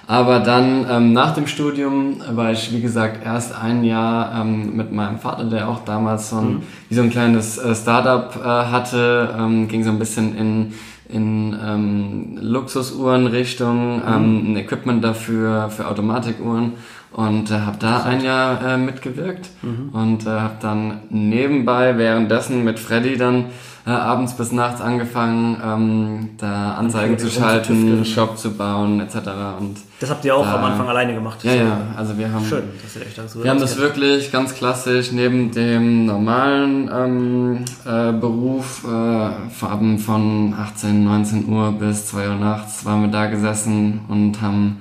Aber 0.06 0.40
dann 0.40 0.86
ähm, 0.90 1.12
nach 1.12 1.34
dem 1.34 1.46
Studium 1.46 2.16
war 2.32 2.52
ich, 2.52 2.72
wie 2.72 2.80
gesagt, 2.80 3.24
erst 3.24 3.54
ein 3.56 3.84
Jahr 3.84 4.40
ähm, 4.40 4.76
mit 4.76 4.92
meinem 4.92 5.18
Vater, 5.18 5.44
der 5.44 5.68
auch 5.68 5.84
damals 5.84 6.30
so 6.30 6.36
ein, 6.36 6.48
mhm. 6.54 6.62
wie 6.88 6.94
so 6.94 7.02
ein 7.02 7.10
kleines 7.10 7.58
äh, 7.58 7.74
Startup 7.74 8.34
äh, 8.36 8.46
hatte, 8.46 9.34
ähm, 9.38 9.68
ging 9.68 9.84
so 9.84 9.90
ein 9.90 9.98
bisschen 9.98 10.36
in, 10.36 10.72
in 11.08 11.56
ähm, 11.64 12.38
Luxusuhren-Richtung, 12.40 13.96
mhm. 13.96 14.02
ähm, 14.06 14.52
ein 14.52 14.56
Equipment 14.56 15.04
dafür, 15.04 15.70
für 15.70 15.86
Automatikuhren 15.86 16.72
und 17.12 17.50
äh, 17.50 17.54
habe 17.60 17.78
da 17.78 18.02
ein 18.02 18.22
Jahr 18.22 18.62
äh, 18.64 18.76
mitgewirkt 18.76 19.50
mhm. 19.62 19.90
und 19.92 20.26
äh, 20.26 20.30
habe 20.30 20.56
dann 20.60 21.00
nebenbei 21.10 21.98
währenddessen 21.98 22.64
mit 22.64 22.78
Freddy 22.78 23.16
dann 23.16 23.46
äh, 23.84 23.90
abends 23.90 24.34
bis 24.34 24.52
nachts 24.52 24.80
angefangen, 24.80 25.60
ähm, 25.64 26.30
da 26.38 26.74
Anzeigen 26.74 27.18
zu 27.18 27.28
schalten, 27.28 28.04
Shop 28.04 28.38
zu 28.38 28.52
bauen 28.52 29.00
etc. 29.00 29.16
Und 29.58 29.76
das 29.98 30.08
habt 30.08 30.24
ihr 30.24 30.36
auch 30.36 30.44
da, 30.44 30.54
am 30.54 30.64
Anfang 30.64 30.88
alleine 30.88 31.14
gemacht. 31.14 31.42
Ja, 31.42 31.52
ja, 31.52 31.78
also 31.96 32.16
wir 32.16 32.32
haben, 32.32 32.44
Schön, 32.44 32.62
dass 32.80 32.94
ihr 32.96 33.02
echt 33.02 33.28
so 33.28 33.42
wir 33.42 33.50
haben 33.50 33.60
das 33.60 33.78
wirklich 33.78 34.30
ganz 34.30 34.54
klassisch 34.54 35.10
neben 35.10 35.50
dem 35.50 36.06
normalen 36.06 36.90
ähm, 36.94 37.64
äh, 37.84 38.12
Beruf, 38.12 38.84
äh, 38.84 39.50
Farben 39.50 39.98
von 39.98 40.54
18, 40.54 41.04
19 41.04 41.48
Uhr 41.48 41.72
bis 41.72 42.06
2 42.06 42.28
Uhr 42.28 42.34
nachts 42.36 42.84
waren 42.84 43.02
wir 43.02 43.10
da 43.10 43.26
gesessen 43.26 44.02
und 44.08 44.40
haben 44.40 44.80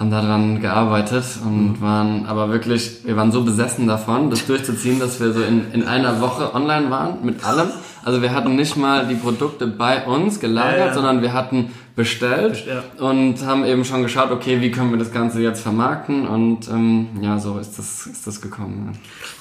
haben 0.00 0.10
daran 0.10 0.60
gearbeitet 0.62 1.24
und 1.44 1.72
mhm. 1.72 1.80
waren 1.82 2.26
aber 2.26 2.50
wirklich, 2.50 3.04
wir 3.04 3.16
waren 3.16 3.30
so 3.30 3.44
besessen 3.44 3.86
davon, 3.86 4.30
das 4.30 4.46
durchzuziehen, 4.46 4.98
dass 4.98 5.20
wir 5.20 5.34
so 5.34 5.42
in, 5.42 5.70
in 5.72 5.86
einer 5.86 6.22
Woche 6.22 6.54
online 6.54 6.90
waren 6.90 7.18
mit 7.22 7.44
allem. 7.44 7.68
Also 8.02 8.22
wir 8.22 8.34
hatten 8.34 8.56
nicht 8.56 8.78
mal 8.78 9.06
die 9.06 9.14
Produkte 9.14 9.66
bei 9.66 10.06
uns 10.06 10.40
gelagert, 10.40 10.78
ja, 10.78 10.86
ja. 10.86 10.94
sondern 10.94 11.20
wir 11.20 11.34
hatten 11.34 11.72
bestellt 11.96 12.64
ja. 12.66 12.82
und 13.06 13.44
haben 13.44 13.66
eben 13.66 13.84
schon 13.84 14.02
geschaut, 14.02 14.30
okay, 14.30 14.62
wie 14.62 14.70
können 14.70 14.90
wir 14.90 14.98
das 14.98 15.12
Ganze 15.12 15.42
jetzt 15.42 15.60
vermarkten 15.60 16.26
und 16.26 16.66
ähm, 16.68 17.08
ja, 17.20 17.38
so 17.38 17.58
ist 17.58 17.78
das, 17.78 18.06
ist 18.06 18.26
das 18.26 18.40
gekommen. 18.40 18.98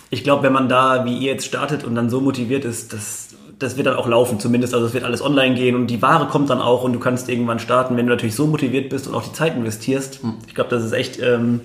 Ich 0.09 0.25
glaube, 0.25 0.43
wenn 0.43 0.53
man 0.53 0.67
da 0.67 1.05
wie 1.05 1.19
ihr 1.19 1.31
jetzt 1.31 1.45
startet 1.45 1.85
und 1.85 1.95
dann 1.95 2.09
so 2.09 2.19
motiviert 2.19 2.65
ist, 2.65 2.91
dass 2.91 3.28
das 3.59 3.75
wird 3.75 3.87
dann 3.87 3.97
auch 3.97 4.07
laufen, 4.07 4.39
zumindest. 4.39 4.73
Also 4.73 4.87
es 4.87 4.93
wird 4.93 5.03
alles 5.03 5.21
online 5.21 5.55
gehen 5.55 5.75
und 5.75 5.87
die 5.87 6.01
Ware 6.01 6.27
kommt 6.27 6.49
dann 6.49 6.61
auch 6.61 6.83
und 6.83 6.93
du 6.93 6.99
kannst 6.99 7.27
irgendwann 7.27 7.59
starten, 7.59 7.97
wenn 7.97 8.07
du 8.07 8.13
natürlich 8.13 8.35
so 8.35 8.47
motiviert 8.47 8.89
bist 8.89 9.07
und 9.07 9.13
auch 9.13 9.23
die 9.23 9.33
Zeit 9.33 9.55
investierst. 9.55 10.23
Hm. 10.23 10.35
Ich 10.47 10.55
glaube, 10.55 10.69
das 10.69 10.83
ist 10.83 10.93
echt 10.93 11.19
ähm, 11.21 11.61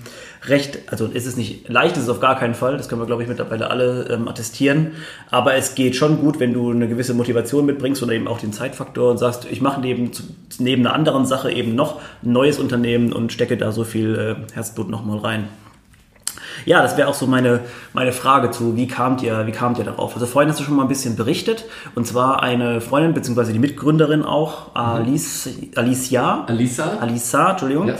recht, 0.46 0.80
also 0.88 1.06
ist 1.06 1.26
es 1.26 1.36
nicht 1.36 1.68
leicht, 1.68 1.96
ist 1.96 2.04
es 2.04 2.08
auf 2.08 2.18
gar 2.18 2.36
keinen 2.36 2.54
Fall. 2.54 2.76
Das 2.76 2.88
können 2.88 3.00
wir, 3.00 3.06
glaube 3.06 3.22
ich, 3.22 3.28
mittlerweile 3.28 3.70
alle 3.70 4.08
ähm, 4.10 4.26
attestieren. 4.26 4.92
Aber 5.30 5.54
es 5.54 5.76
geht 5.76 5.94
schon 5.94 6.18
gut, 6.18 6.40
wenn 6.40 6.52
du 6.52 6.72
eine 6.72 6.88
gewisse 6.88 7.14
Motivation 7.14 7.64
mitbringst 7.64 8.02
oder 8.02 8.12
eben 8.12 8.26
auch 8.26 8.40
den 8.40 8.52
Zeitfaktor 8.52 9.12
und 9.12 9.18
sagst, 9.18 9.46
ich 9.48 9.60
mache 9.60 9.80
neben, 9.80 10.10
neben 10.58 10.84
einer 10.84 10.96
anderen 10.96 11.26
Sache 11.26 11.52
eben 11.52 11.76
noch 11.76 12.00
ein 12.24 12.32
neues 12.32 12.58
Unternehmen 12.58 13.12
und 13.12 13.32
stecke 13.32 13.56
da 13.56 13.70
so 13.70 13.84
viel 13.84 14.16
äh, 14.16 14.52
Herzblut 14.54 14.90
nochmal 14.90 15.18
rein. 15.18 15.48
Ja, 16.64 16.82
das 16.82 16.96
wäre 16.96 17.08
auch 17.08 17.14
so 17.14 17.26
meine, 17.26 17.60
meine 17.92 18.12
Frage 18.12 18.50
zu, 18.50 18.76
wie 18.76 18.86
kamt 18.86 19.22
ihr, 19.22 19.46
wie 19.46 19.52
kamt 19.52 19.78
ihr 19.78 19.84
darauf? 19.84 20.14
Also 20.14 20.26
vorhin 20.26 20.50
hast 20.50 20.60
du 20.60 20.64
schon 20.64 20.76
mal 20.76 20.82
ein 20.82 20.88
bisschen 20.88 21.16
berichtet 21.16 21.64
und 21.94 22.06
zwar 22.06 22.42
eine 22.42 22.80
Freundin, 22.80 23.14
beziehungsweise 23.14 23.52
die 23.52 23.58
Mitgründerin 23.58 24.22
auch, 24.22 24.74
Alice, 24.74 25.48
Alicia. 25.74 26.44
Alisa. 26.46 26.98
Alisa, 27.00 27.50
Entschuldigung. 27.50 27.88
Ja. 27.88 27.94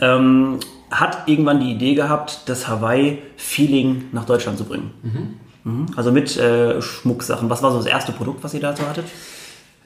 Ähm, 0.00 0.60
hat 0.90 1.26
irgendwann 1.26 1.60
die 1.60 1.72
Idee 1.72 1.94
gehabt, 1.94 2.42
das 2.46 2.68
Hawaii-Feeling 2.68 4.04
nach 4.12 4.24
Deutschland 4.24 4.58
zu 4.58 4.64
bringen. 4.64 4.92
Mhm. 5.02 5.72
Mhm. 5.72 5.86
Also 5.96 6.12
mit 6.12 6.36
äh, 6.36 6.80
Schmucksachen. 6.80 7.50
Was 7.50 7.62
war 7.62 7.72
so 7.72 7.78
das 7.78 7.86
erste 7.86 8.12
Produkt, 8.12 8.44
was 8.44 8.54
ihr 8.54 8.60
dazu 8.60 8.86
hattet? 8.88 9.06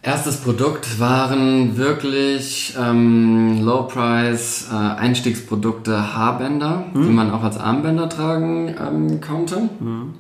Erstes 0.03 0.39
Produkt 0.39 0.99
waren 0.99 1.77
wirklich 1.77 2.75
ähm, 2.81 3.63
Low-Price 3.63 4.69
äh, 4.73 4.75
Einstiegsprodukte 4.75 6.15
Haarbänder, 6.15 6.87
mhm. 6.95 7.07
die 7.07 7.13
man 7.13 7.31
auch 7.31 7.43
als 7.43 7.59
Armbänder 7.59 8.09
tragen 8.09 8.75
ähm, 8.81 9.21
konnte. 9.21 9.69
Mhm. 9.79 10.15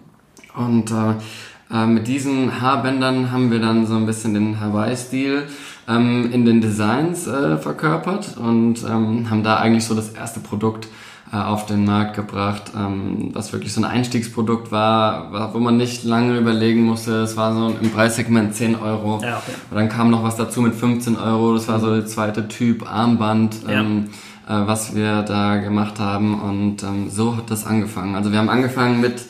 Und 0.55 0.91
äh, 0.91 1.15
äh, 1.75 1.87
mit 1.87 2.09
diesen 2.09 2.61
Haarbändern 2.61 3.33
haben 3.33 3.51
wir 3.51 3.59
dann 3.59 3.87
so 3.87 3.95
ein 3.95 4.05
bisschen 4.05 4.35
den 4.35 4.61
Hawaii-Stil 4.61 5.45
ähm, 5.89 6.31
in 6.31 6.45
den 6.45 6.61
Designs 6.61 7.27
äh, 7.27 7.57
verkörpert 7.57 8.37
und 8.37 8.85
ähm, 8.85 9.31
haben 9.31 9.43
da 9.43 9.57
eigentlich 9.57 9.87
so 9.87 9.95
das 9.95 10.11
erste 10.11 10.41
Produkt 10.41 10.85
äh, 10.85 10.89
auf 11.39 11.67
den 11.67 11.85
Markt 11.85 12.17
gebracht, 12.17 12.73
ähm, 12.77 13.31
was 13.33 13.53
wirklich 13.53 13.73
so 13.73 13.81
ein 13.81 13.85
Einstiegsprodukt 13.85 14.73
war, 14.73 15.55
wo 15.55 15.59
man 15.61 15.77
nicht 15.77 16.03
lange 16.03 16.37
überlegen 16.37 16.83
musste. 16.83 17.21
Es 17.21 17.37
war 17.37 17.55
so 17.55 17.77
im 17.81 17.91
Preissegment 17.91 18.55
10 18.55 18.75
Euro. 18.75 19.21
Ja, 19.23 19.39
okay. 19.39 19.57
Und 19.71 19.77
dann 19.77 19.89
kam 19.89 20.11
noch 20.11 20.25
was 20.25 20.37
dazu 20.37 20.61
mit 20.61 20.75
15 20.75 21.17
Euro. 21.17 21.55
Das 21.55 21.69
war 21.69 21.79
so 21.79 21.95
der 21.95 22.07
zweite 22.07 22.49
Typ 22.49 22.91
Armband. 22.91 23.57
Ähm, 23.69 24.09
ja. 24.49 24.65
äh, 24.65 24.67
was 24.67 24.97
wir 24.97 25.23
da 25.23 25.59
gemacht 25.59 26.01
haben 26.01 26.41
und 26.41 26.83
ähm, 26.83 27.11
so 27.11 27.37
hat 27.37 27.49
das 27.51 27.65
angefangen. 27.65 28.17
Also 28.17 28.33
wir 28.33 28.39
haben 28.39 28.51
angefangen 28.51 29.01
mit 29.01 29.23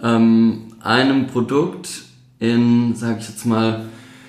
ähm, 0.00 0.74
einem 0.80 1.26
Produkt 1.26 1.88
in, 2.38 2.94
sag 2.94 3.18
ich 3.18 3.28
jetzt 3.28 3.46
mal, 3.46 3.86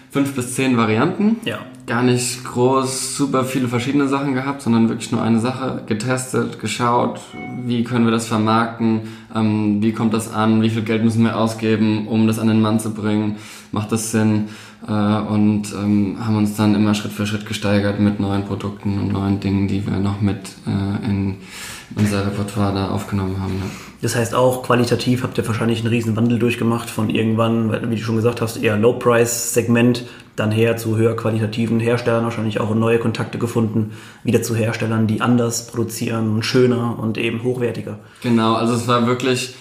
fünf 0.10 0.34
bis 0.34 0.56
zehn 0.56 0.78
Varianten. 0.78 1.38
Ja 1.46 1.60
gar 1.90 2.04
nicht 2.04 2.46
groß 2.46 3.18
super 3.18 3.44
viele 3.44 3.68
verschiedene 3.68 4.08
Sachen 4.08 4.36
gehabt, 4.36 4.62
sondern 4.62 4.90
wirklich 4.90 5.12
nur 5.12 5.24
eine 5.24 5.40
Sache 5.40 5.82
getestet, 5.88 6.60
geschaut, 6.60 7.20
wie 7.66 7.84
können 7.84 8.06
wir 8.06 8.12
das 8.12 8.28
vermarkten, 8.28 9.02
ähm, 9.36 9.82
wie 9.82 9.92
kommt 9.92 10.14
das 10.14 10.32
an, 10.32 10.62
wie 10.62 10.70
viel 10.70 10.84
Geld 10.84 11.04
müssen 11.04 11.24
wir 11.24 11.36
ausgeben, 11.36 12.08
um 12.08 12.28
das 12.28 12.38
an 12.38 12.48
den 12.48 12.62
Mann 12.62 12.80
zu 12.80 12.94
bringen, 12.94 13.38
macht 13.72 13.92
das 13.92 14.12
Sinn 14.12 14.50
äh, 14.88 14.92
und 14.92 15.74
ähm, 15.74 16.18
haben 16.24 16.38
uns 16.38 16.56
dann 16.56 16.76
immer 16.76 16.94
Schritt 16.94 17.12
für 17.12 17.26
Schritt 17.26 17.48
gesteigert 17.48 18.00
mit 18.00 18.20
neuen 18.20 18.46
Produkten 18.46 19.00
und 19.00 19.12
neuen 19.12 19.40
Dingen, 19.40 19.68
die 19.68 19.86
wir 19.86 19.98
noch 19.98 20.22
mit 20.22 20.38
äh, 20.68 21.06
in 21.06 21.38
unser 21.96 22.28
Repertoire 22.28 22.74
da 22.74 22.90
aufgenommen 22.92 23.42
haben. 23.42 23.54
Ja. 23.58 23.66
Das 24.02 24.16
heißt 24.16 24.34
auch 24.34 24.64
qualitativ 24.64 25.24
habt 25.24 25.38
ihr 25.38 25.48
wahrscheinlich 25.48 25.80
einen 25.80 25.90
riesen 25.90 26.16
Wandel 26.16 26.40
durchgemacht 26.40 26.90
von 26.90 27.10
irgendwann, 27.10 27.90
wie 27.90 27.96
du 27.96 28.02
schon 28.02 28.16
gesagt 28.16 28.42
hast, 28.42 28.58
eher 28.58 28.78
Low-Price-Segment, 28.78 30.06
dann 30.40 30.52
her 30.52 30.78
zu 30.78 30.98
höher 30.98 31.16
qualitativen 31.16 31.80
Herstellern, 31.80 32.24
wahrscheinlich 32.24 32.60
auch 32.60 32.74
neue 32.74 33.00
Kontakte 33.00 33.38
gefunden, 33.38 33.92
wieder 34.24 34.42
zu 34.42 34.56
Herstellern, 34.56 35.08
die 35.08 35.22
anders 35.22 35.68
produzieren 35.68 36.32
und 36.32 36.44
schöner 36.44 36.98
und 37.00 37.18
eben 37.18 37.44
hochwertiger. 37.44 38.00
Genau, 38.24 38.54
also 38.54 38.74
es 38.74 38.88
war 38.88 39.06
wirklich, 39.08 39.56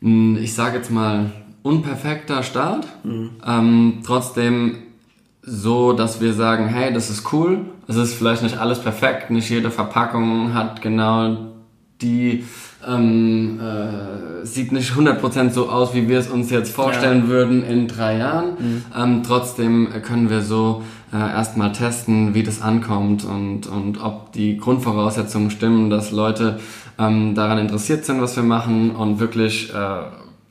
ich 0.00 0.54
sage 0.54 0.78
jetzt 0.78 0.90
mal, 0.90 1.32
unperfekter 1.62 2.42
Start. 2.42 2.86
Mhm. 3.02 3.30
Ähm, 3.44 4.02
trotzdem 4.06 4.78
so, 5.42 5.92
dass 5.92 6.20
wir 6.20 6.32
sagen, 6.32 6.68
hey, 6.68 6.92
das 6.92 7.10
ist 7.10 7.32
cool. 7.32 7.66
Es 7.88 7.96
ist 7.96 8.14
vielleicht 8.14 8.42
nicht 8.42 8.58
alles 8.58 8.80
perfekt, 8.80 9.30
nicht 9.30 9.48
jede 9.50 9.70
Verpackung 9.70 10.54
hat 10.54 10.82
genau 10.82 11.52
die 12.00 12.44
ähm, 12.86 13.60
äh, 13.60 14.46
sieht 14.46 14.72
nicht 14.72 14.92
100% 14.92 15.50
so 15.50 15.68
aus, 15.68 15.94
wie 15.94 16.08
wir 16.08 16.18
es 16.18 16.28
uns 16.28 16.50
jetzt 16.50 16.72
vorstellen 16.72 17.24
ja. 17.24 17.28
würden 17.28 17.64
in 17.64 17.88
drei 17.88 18.18
Jahren. 18.18 18.50
Mhm. 18.58 18.84
Ähm, 18.96 19.22
trotzdem 19.24 19.88
können 20.02 20.30
wir 20.30 20.42
so 20.42 20.82
äh, 21.12 21.16
erstmal 21.16 21.72
testen, 21.72 22.34
wie 22.34 22.42
das 22.42 22.62
ankommt 22.62 23.24
und, 23.24 23.66
und 23.66 24.02
ob 24.02 24.32
die 24.32 24.56
Grundvoraussetzungen 24.56 25.50
stimmen, 25.50 25.90
dass 25.90 26.12
Leute 26.12 26.58
ähm, 26.98 27.34
daran 27.34 27.58
interessiert 27.58 28.04
sind, 28.04 28.20
was 28.20 28.36
wir 28.36 28.42
machen 28.42 28.90
und 28.90 29.20
wirklich 29.20 29.72
äh, 29.74 30.02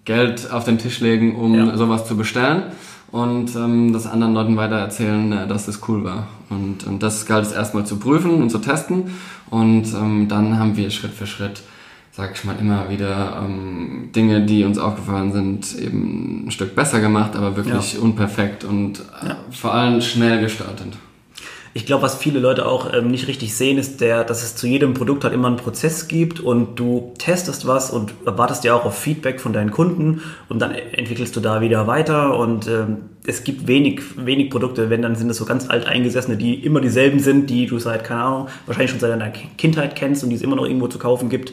Geld 0.03 0.51
auf 0.51 0.63
den 0.63 0.77
Tisch 0.77 0.99
legen, 0.99 1.35
um 1.35 1.55
ja. 1.55 1.75
sowas 1.77 2.05
zu 2.07 2.15
bestellen 2.15 2.63
und 3.11 3.55
ähm, 3.55 3.93
das 3.93 4.07
anderen 4.07 4.33
Leuten 4.33 4.57
weiter 4.57 4.75
erzählen, 4.75 5.31
äh, 5.31 5.47
dass 5.47 5.65
das 5.65 5.87
cool 5.87 6.03
war. 6.03 6.27
Und, 6.49 6.85
und 6.85 7.01
das 7.01 7.25
galt 7.25 7.45
es 7.45 7.51
erstmal 7.51 7.85
zu 7.85 7.97
prüfen 7.97 8.41
und 8.41 8.49
zu 8.49 8.59
testen 8.59 9.11
und 9.49 9.85
ähm, 9.93 10.27
dann 10.27 10.59
haben 10.59 10.77
wir 10.77 10.89
Schritt 10.89 11.13
für 11.13 11.25
Schritt 11.27 11.63
sag 12.15 12.33
ich 12.33 12.45
mal, 12.45 12.55
immer 12.57 12.89
wieder 12.89 13.41
ähm, 13.43 14.09
Dinge, 14.15 14.45
die 14.45 14.63
uns 14.63 14.77
aufgefallen 14.77 15.33
sind, 15.33 15.77
eben 15.77 16.45
ein 16.47 16.51
Stück 16.51 16.73
besser 16.73 17.01
gemacht, 17.01 17.35
aber 17.35 17.57
wirklich 17.57 17.95
ja. 17.95 17.99
unperfekt 17.99 18.63
und 18.63 18.99
äh, 18.99 19.29
ja. 19.29 19.37
vor 19.51 19.73
allem 19.73 19.99
schnell 19.99 20.39
gestartet. 20.39 20.93
Ich 21.73 21.85
glaube, 21.85 22.03
was 22.03 22.15
viele 22.15 22.39
Leute 22.39 22.67
auch 22.67 22.93
ähm, 22.93 23.11
nicht 23.11 23.27
richtig 23.27 23.53
sehen, 23.53 23.77
ist, 23.77 23.99
der, 23.99 24.23
dass 24.23 24.43
es 24.43 24.55
zu 24.55 24.65
jedem 24.65 24.93
Produkt 24.93 25.25
halt 25.25 25.33
immer 25.33 25.49
einen 25.49 25.57
Prozess 25.57 26.07
gibt 26.07 26.39
und 26.39 26.79
du 26.79 27.11
testest 27.17 27.67
was 27.67 27.91
und 27.91 28.13
wartest 28.23 28.63
ja 28.63 28.75
auch 28.75 28.85
auf 28.85 28.97
Feedback 28.97 29.41
von 29.41 29.51
deinen 29.51 29.71
Kunden 29.71 30.21
und 30.47 30.59
dann 30.59 30.71
entwickelst 30.71 31.35
du 31.35 31.41
da 31.41 31.59
wieder 31.59 31.85
weiter 31.85 32.39
und 32.39 32.65
ähm, 32.69 33.09
es 33.27 33.43
gibt 33.43 33.67
wenig, 33.67 33.99
wenig 34.15 34.51
Produkte, 34.51 34.89
wenn 34.89 35.01
dann 35.01 35.17
sind 35.17 35.29
es 35.29 35.35
so 35.35 35.43
ganz 35.43 35.69
alt 35.69 35.85
eingesessene, 35.85 36.37
die 36.37 36.63
immer 36.63 36.79
dieselben 36.79 37.19
sind, 37.19 37.49
die 37.49 37.65
du 37.65 37.77
seit, 37.77 38.05
keine 38.05 38.21
Ahnung, 38.21 38.47
wahrscheinlich 38.67 38.91
schon 38.91 39.01
seit 39.01 39.11
deiner 39.11 39.31
Kindheit 39.31 39.97
kennst 39.97 40.23
und 40.23 40.29
die 40.29 40.37
es 40.37 40.43
immer 40.43 40.55
noch 40.55 40.65
irgendwo 40.65 40.87
zu 40.87 40.97
kaufen 40.97 41.27
gibt. 41.27 41.51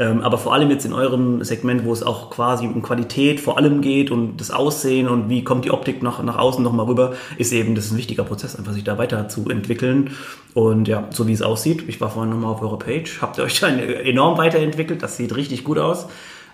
Ähm, 0.00 0.22
aber 0.22 0.38
vor 0.38 0.54
allem 0.54 0.70
jetzt 0.70 0.86
in 0.86 0.94
eurem 0.94 1.44
Segment, 1.44 1.84
wo 1.84 1.92
es 1.92 2.02
auch 2.02 2.30
quasi 2.30 2.66
um 2.66 2.80
Qualität 2.80 3.38
vor 3.38 3.58
allem 3.58 3.82
geht 3.82 4.10
und 4.10 4.38
das 4.38 4.50
Aussehen 4.50 5.06
und 5.06 5.28
wie 5.28 5.44
kommt 5.44 5.66
die 5.66 5.70
Optik 5.70 6.02
nach, 6.02 6.22
nach 6.22 6.38
außen 6.38 6.64
nochmal 6.64 6.86
rüber, 6.86 7.12
ist 7.36 7.52
eben 7.52 7.74
das 7.74 7.84
ist 7.84 7.92
ein 7.92 7.98
wichtiger 7.98 8.24
Prozess, 8.24 8.56
einfach 8.56 8.72
sich 8.72 8.82
da 8.82 8.96
weiter 8.96 9.28
zu 9.28 9.50
entwickeln. 9.50 10.12
Und 10.54 10.88
ja, 10.88 11.04
so 11.10 11.28
wie 11.28 11.34
es 11.34 11.42
aussieht, 11.42 11.84
ich 11.86 12.00
war 12.00 12.08
vorhin 12.08 12.30
nochmal 12.30 12.50
auf 12.50 12.62
eurer 12.62 12.78
Page, 12.78 13.20
habt 13.20 13.36
ihr 13.36 13.44
euch 13.44 13.60
dann 13.60 13.78
enorm 13.78 14.38
weiterentwickelt, 14.38 15.02
das 15.02 15.18
sieht 15.18 15.36
richtig 15.36 15.64
gut 15.64 15.78
aus. 15.78 16.06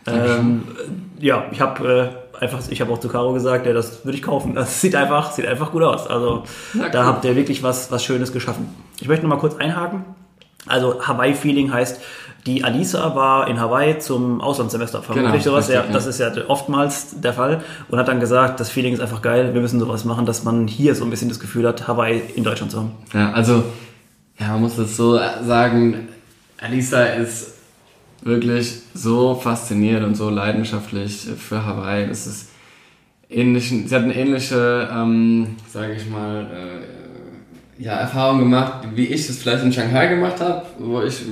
Ähm, 0.08 0.62
ja, 1.20 1.46
ich 1.52 1.60
habe 1.60 2.12
äh, 2.34 2.42
einfach, 2.42 2.60
ich 2.68 2.80
habe 2.80 2.92
auch 2.92 2.98
zu 2.98 3.08
Caro 3.08 3.32
gesagt, 3.32 3.64
ja, 3.64 3.72
das 3.72 4.04
würde 4.04 4.16
ich 4.16 4.22
kaufen. 4.22 4.56
Das 4.56 4.80
sieht 4.80 4.96
einfach, 4.96 5.30
sieht 5.30 5.46
einfach 5.46 5.70
gut 5.70 5.84
aus. 5.84 6.08
Also 6.08 6.42
ja, 6.74 6.88
da 6.88 7.04
habt 7.04 7.24
ihr 7.24 7.36
wirklich 7.36 7.62
was, 7.62 7.92
was 7.92 8.04
Schönes 8.04 8.32
geschaffen. 8.32 8.68
Ich 9.00 9.06
möchte 9.06 9.24
noch 9.24 9.34
mal 9.34 9.40
kurz 9.40 9.56
einhaken. 9.56 10.04
Also 10.66 11.06
Hawaii 11.06 11.34
Feeling 11.34 11.72
heißt, 11.72 12.00
die 12.46 12.62
Alisa 12.62 13.14
war 13.14 13.48
in 13.48 13.60
Hawaii 13.60 13.98
zum 13.98 14.40
Auslandssemester, 14.40 15.02
vermutlich 15.02 15.42
genau, 15.42 15.56
sowas. 15.56 15.68
Richtig, 15.68 15.86
ja, 15.86 15.92
das 15.92 16.06
ist 16.06 16.20
ja 16.20 16.30
oftmals 16.46 17.20
der 17.20 17.32
Fall. 17.32 17.62
Und 17.88 17.98
hat 17.98 18.08
dann 18.08 18.20
gesagt, 18.20 18.60
das 18.60 18.70
Feeling 18.70 18.94
ist 18.94 19.00
einfach 19.00 19.20
geil, 19.20 19.52
wir 19.52 19.60
müssen 19.60 19.80
sowas 19.80 20.04
machen, 20.04 20.26
dass 20.26 20.44
man 20.44 20.68
hier 20.68 20.94
so 20.94 21.04
ein 21.04 21.10
bisschen 21.10 21.28
das 21.28 21.40
Gefühl 21.40 21.66
hat, 21.66 21.88
Hawaii 21.88 22.22
in 22.36 22.44
Deutschland 22.44 22.70
zu 22.70 22.78
haben. 22.78 22.92
Ja, 23.12 23.32
also, 23.32 23.64
ja, 24.38 24.48
man 24.52 24.62
muss 24.62 24.76
das 24.76 24.96
so 24.96 25.18
sagen, 25.44 26.08
Alisa 26.58 27.04
ist 27.04 27.54
wirklich 28.22 28.80
so 28.94 29.34
fasziniert 29.34 30.04
und 30.04 30.14
so 30.14 30.30
leidenschaftlich 30.30 31.26
für 31.38 31.64
Hawaii. 31.64 32.04
Es 32.04 32.26
ist 32.26 32.48
ähnlich, 33.28 33.68
sie 33.68 33.94
hat 33.94 34.04
eine 34.04 34.14
ähnliche, 34.14 34.88
ähm, 34.92 35.56
sage 35.68 35.94
ich 35.94 36.08
mal, 36.08 36.46
äh, 36.46 37.82
ja, 37.82 37.92
Erfahrung 37.92 38.38
gemacht, 38.38 38.88
wie 38.94 39.06
ich 39.06 39.28
es 39.28 39.38
vielleicht 39.38 39.62
in 39.62 39.72
Shanghai 39.72 40.06
gemacht 40.06 40.40
habe, 40.40 40.64
wo 40.78 41.02
ich 41.02 41.22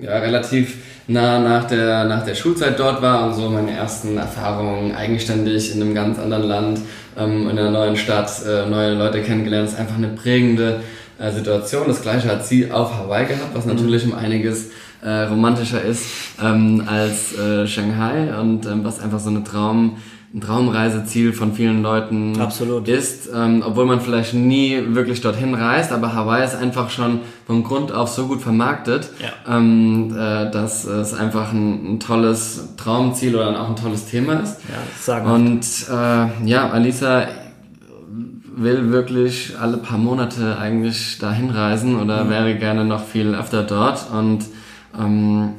ja, 0.00 0.18
relativ 0.18 0.76
nah 1.08 1.38
nach 1.38 1.64
der, 1.64 2.04
nach 2.04 2.24
der 2.24 2.34
Schulzeit 2.34 2.78
dort 2.78 3.00
war 3.00 3.26
und 3.26 3.34
so 3.34 3.48
meine 3.48 3.70
ersten 3.70 4.16
Erfahrungen 4.16 4.94
eigenständig 4.94 5.74
in 5.74 5.82
einem 5.82 5.94
ganz 5.94 6.18
anderen 6.18 6.44
Land, 6.44 6.80
ähm, 7.16 7.48
in 7.48 7.58
einer 7.58 7.70
neuen 7.70 7.96
Stadt, 7.96 8.30
äh, 8.46 8.66
neue 8.66 8.94
Leute 8.94 9.22
kennengelernt. 9.22 9.66
Das 9.66 9.74
ist 9.74 9.80
einfach 9.80 9.96
eine 9.96 10.08
prägende 10.08 10.80
äh, 11.18 11.30
Situation. 11.30 11.86
Das 11.86 12.02
gleiche 12.02 12.28
hat 12.28 12.46
sie 12.46 12.70
auf 12.70 12.94
Hawaii 12.96 13.26
gehabt, 13.26 13.54
was 13.54 13.66
natürlich 13.66 14.04
um 14.04 14.14
einiges 14.14 14.70
äh, 15.02 15.22
romantischer 15.22 15.82
ist 15.82 16.04
ähm, 16.42 16.82
als 16.86 17.38
äh, 17.38 17.66
Shanghai 17.66 18.38
und 18.38 18.66
ähm, 18.66 18.84
was 18.84 19.00
einfach 19.00 19.20
so 19.20 19.30
eine 19.30 19.44
Traum 19.44 19.98
ein 20.36 20.40
Traumreiseziel 20.42 21.32
von 21.32 21.54
vielen 21.54 21.82
Leuten 21.82 22.38
Absolut. 22.38 22.86
ist, 22.88 23.30
ähm, 23.34 23.62
obwohl 23.66 23.86
man 23.86 24.02
vielleicht 24.02 24.34
nie 24.34 24.78
wirklich 24.88 25.22
dorthin 25.22 25.54
reist, 25.54 25.92
aber 25.92 26.14
Hawaii 26.14 26.44
ist 26.44 26.54
einfach 26.54 26.90
schon 26.90 27.20
vom 27.46 27.64
Grund 27.64 27.90
auf 27.90 28.10
so 28.10 28.26
gut 28.26 28.42
vermarktet, 28.42 29.08
ja. 29.18 29.56
ähm, 29.56 30.14
äh, 30.14 30.50
dass 30.50 30.84
es 30.84 31.14
einfach 31.14 31.52
ein, 31.52 31.94
ein, 31.94 32.00
tolles 32.00 32.74
Traumziel 32.76 33.34
oder 33.34 33.58
auch 33.58 33.70
ein 33.70 33.76
tolles 33.76 34.04
Thema 34.04 34.34
ist. 34.34 34.60
Ja, 34.68 34.74
sagen 35.00 35.30
Und 35.30 35.64
äh, 35.90 36.46
ja, 36.46 36.68
Alisa 36.68 37.28
will 38.54 38.90
wirklich 38.92 39.54
alle 39.58 39.78
paar 39.78 39.98
Monate 39.98 40.58
eigentlich 40.58 41.18
dahin 41.18 41.48
reisen 41.48 41.98
oder 41.98 42.24
mhm. 42.24 42.30
wäre 42.30 42.54
gerne 42.56 42.84
noch 42.84 43.04
viel 43.06 43.34
öfter 43.34 43.62
dort 43.62 44.10
und 44.12 44.44
ähm, 44.98 45.54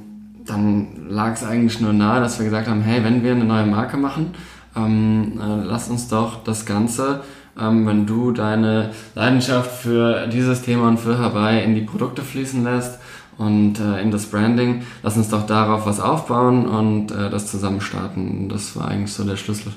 dann 0.46 0.88
lag 1.10 1.34
es 1.34 1.44
eigentlich 1.44 1.82
nur 1.82 1.94
nahe, 1.94 2.22
dass 2.22 2.38
wir 2.38 2.46
gesagt 2.46 2.68
haben, 2.68 2.82
hey, 2.82 3.04
wenn 3.04 3.24
wir 3.24 3.32
eine 3.32 3.44
neue 3.44 3.66
Marke 3.66 3.98
machen, 3.98 4.34
ähm, 4.78 5.40
äh, 5.42 5.66
lass 5.66 5.90
uns 5.90 6.08
doch 6.08 6.44
das 6.44 6.66
Ganze, 6.66 7.22
ähm, 7.60 7.88
wenn 7.88 8.06
du 8.06 8.32
deine 8.32 8.92
Leidenschaft 9.16 9.82
für 9.82 10.28
dieses 10.28 10.62
Thema 10.62 10.88
und 10.90 11.00
für 11.00 11.18
Hawaii 11.18 11.64
in 11.64 11.76
die 11.76 11.82
Produkte 11.82 12.22
fließen 12.22 12.64
lässt 12.64 13.00
und 13.38 13.80
äh, 13.80 14.02
in 14.02 14.12
das 14.12 14.28
Branding, 14.28 14.84
lass 15.04 15.18
uns 15.18 15.30
doch 15.30 15.46
darauf 15.46 15.86
was 15.86 16.00
aufbauen 16.00 16.68
und 16.68 17.12
äh, 17.12 17.30
das 17.30 17.50
zusammen 17.50 17.82
starten. 17.82 18.50
Das 18.50 18.76
war 18.76 18.88
eigentlich 18.88 19.14
so 19.14 19.24
der 19.24 19.38
Schlüssel. 19.38 19.72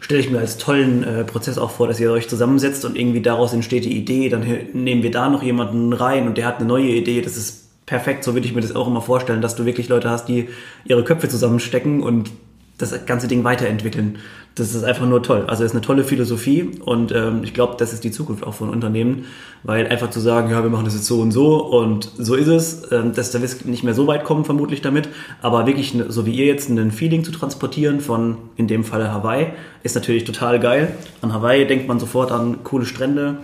Stelle 0.00 0.20
ich 0.20 0.30
mir 0.30 0.38
als 0.38 0.58
tollen 0.58 1.02
äh, 1.02 1.24
Prozess 1.24 1.56
auch 1.56 1.70
vor, 1.70 1.88
dass 1.88 1.98
ihr 1.98 2.12
euch 2.12 2.28
zusammensetzt 2.28 2.84
und 2.84 2.96
irgendwie 2.96 3.22
daraus 3.22 3.54
entsteht 3.54 3.86
die 3.86 3.96
Idee, 3.96 4.28
dann 4.28 4.44
nehmen 4.74 5.02
wir 5.02 5.10
da 5.10 5.30
noch 5.30 5.42
jemanden 5.42 5.92
rein 5.92 6.26
und 6.26 6.36
der 6.36 6.46
hat 6.46 6.58
eine 6.58 6.66
neue 6.66 6.88
Idee, 6.88 7.22
das 7.22 7.36
ist 7.36 7.64
perfekt, 7.86 8.24
so 8.24 8.34
würde 8.34 8.46
ich 8.46 8.54
mir 8.54 8.60
das 8.60 8.76
auch 8.76 8.86
immer 8.86 9.00
vorstellen, 9.00 9.40
dass 9.40 9.56
du 9.56 9.64
wirklich 9.64 9.88
Leute 9.88 10.10
hast, 10.10 10.26
die 10.26 10.48
ihre 10.84 11.04
Köpfe 11.04 11.28
zusammenstecken 11.28 12.02
und 12.02 12.30
das 12.78 13.06
ganze 13.06 13.28
Ding 13.28 13.44
weiterentwickeln. 13.44 14.18
Das 14.56 14.72
ist 14.72 14.84
einfach 14.84 15.06
nur 15.06 15.22
toll. 15.22 15.44
Also 15.48 15.64
es 15.64 15.72
ist 15.72 15.76
eine 15.76 15.84
tolle 15.84 16.04
Philosophie 16.04 16.70
und 16.84 17.12
ähm, 17.12 17.42
ich 17.42 17.54
glaube, 17.54 17.74
das 17.76 17.92
ist 17.92 18.04
die 18.04 18.12
Zukunft 18.12 18.44
auch 18.44 18.54
von 18.54 18.68
Unternehmen, 18.68 19.24
weil 19.64 19.88
einfach 19.88 20.10
zu 20.10 20.20
sagen, 20.20 20.50
ja, 20.50 20.62
wir 20.62 20.70
machen 20.70 20.84
das 20.84 20.94
jetzt 20.94 21.06
so 21.06 21.20
und 21.20 21.32
so 21.32 21.56
und 21.56 22.08
so 22.18 22.36
ist 22.36 22.46
es, 22.46 22.92
ähm, 22.92 23.12
dass 23.14 23.32
da 23.32 23.42
wirst 23.42 23.66
nicht 23.66 23.82
mehr 23.82 23.94
so 23.94 24.06
weit 24.06 24.22
kommen 24.22 24.44
vermutlich 24.44 24.80
damit, 24.80 25.08
aber 25.42 25.66
wirklich 25.66 25.94
ne, 25.94 26.06
so 26.08 26.24
wie 26.24 26.32
ihr 26.32 26.46
jetzt 26.46 26.68
ein 26.68 26.92
Feeling 26.92 27.24
zu 27.24 27.32
transportieren 27.32 28.00
von 28.00 28.36
in 28.54 28.68
dem 28.68 28.84
Falle 28.84 29.12
Hawaii 29.12 29.48
ist 29.82 29.96
natürlich 29.96 30.22
total 30.22 30.60
geil. 30.60 30.94
An 31.20 31.32
Hawaii 31.32 31.66
denkt 31.66 31.88
man 31.88 31.98
sofort 31.98 32.30
an 32.30 32.62
coole 32.62 32.86
Strände, 32.86 33.38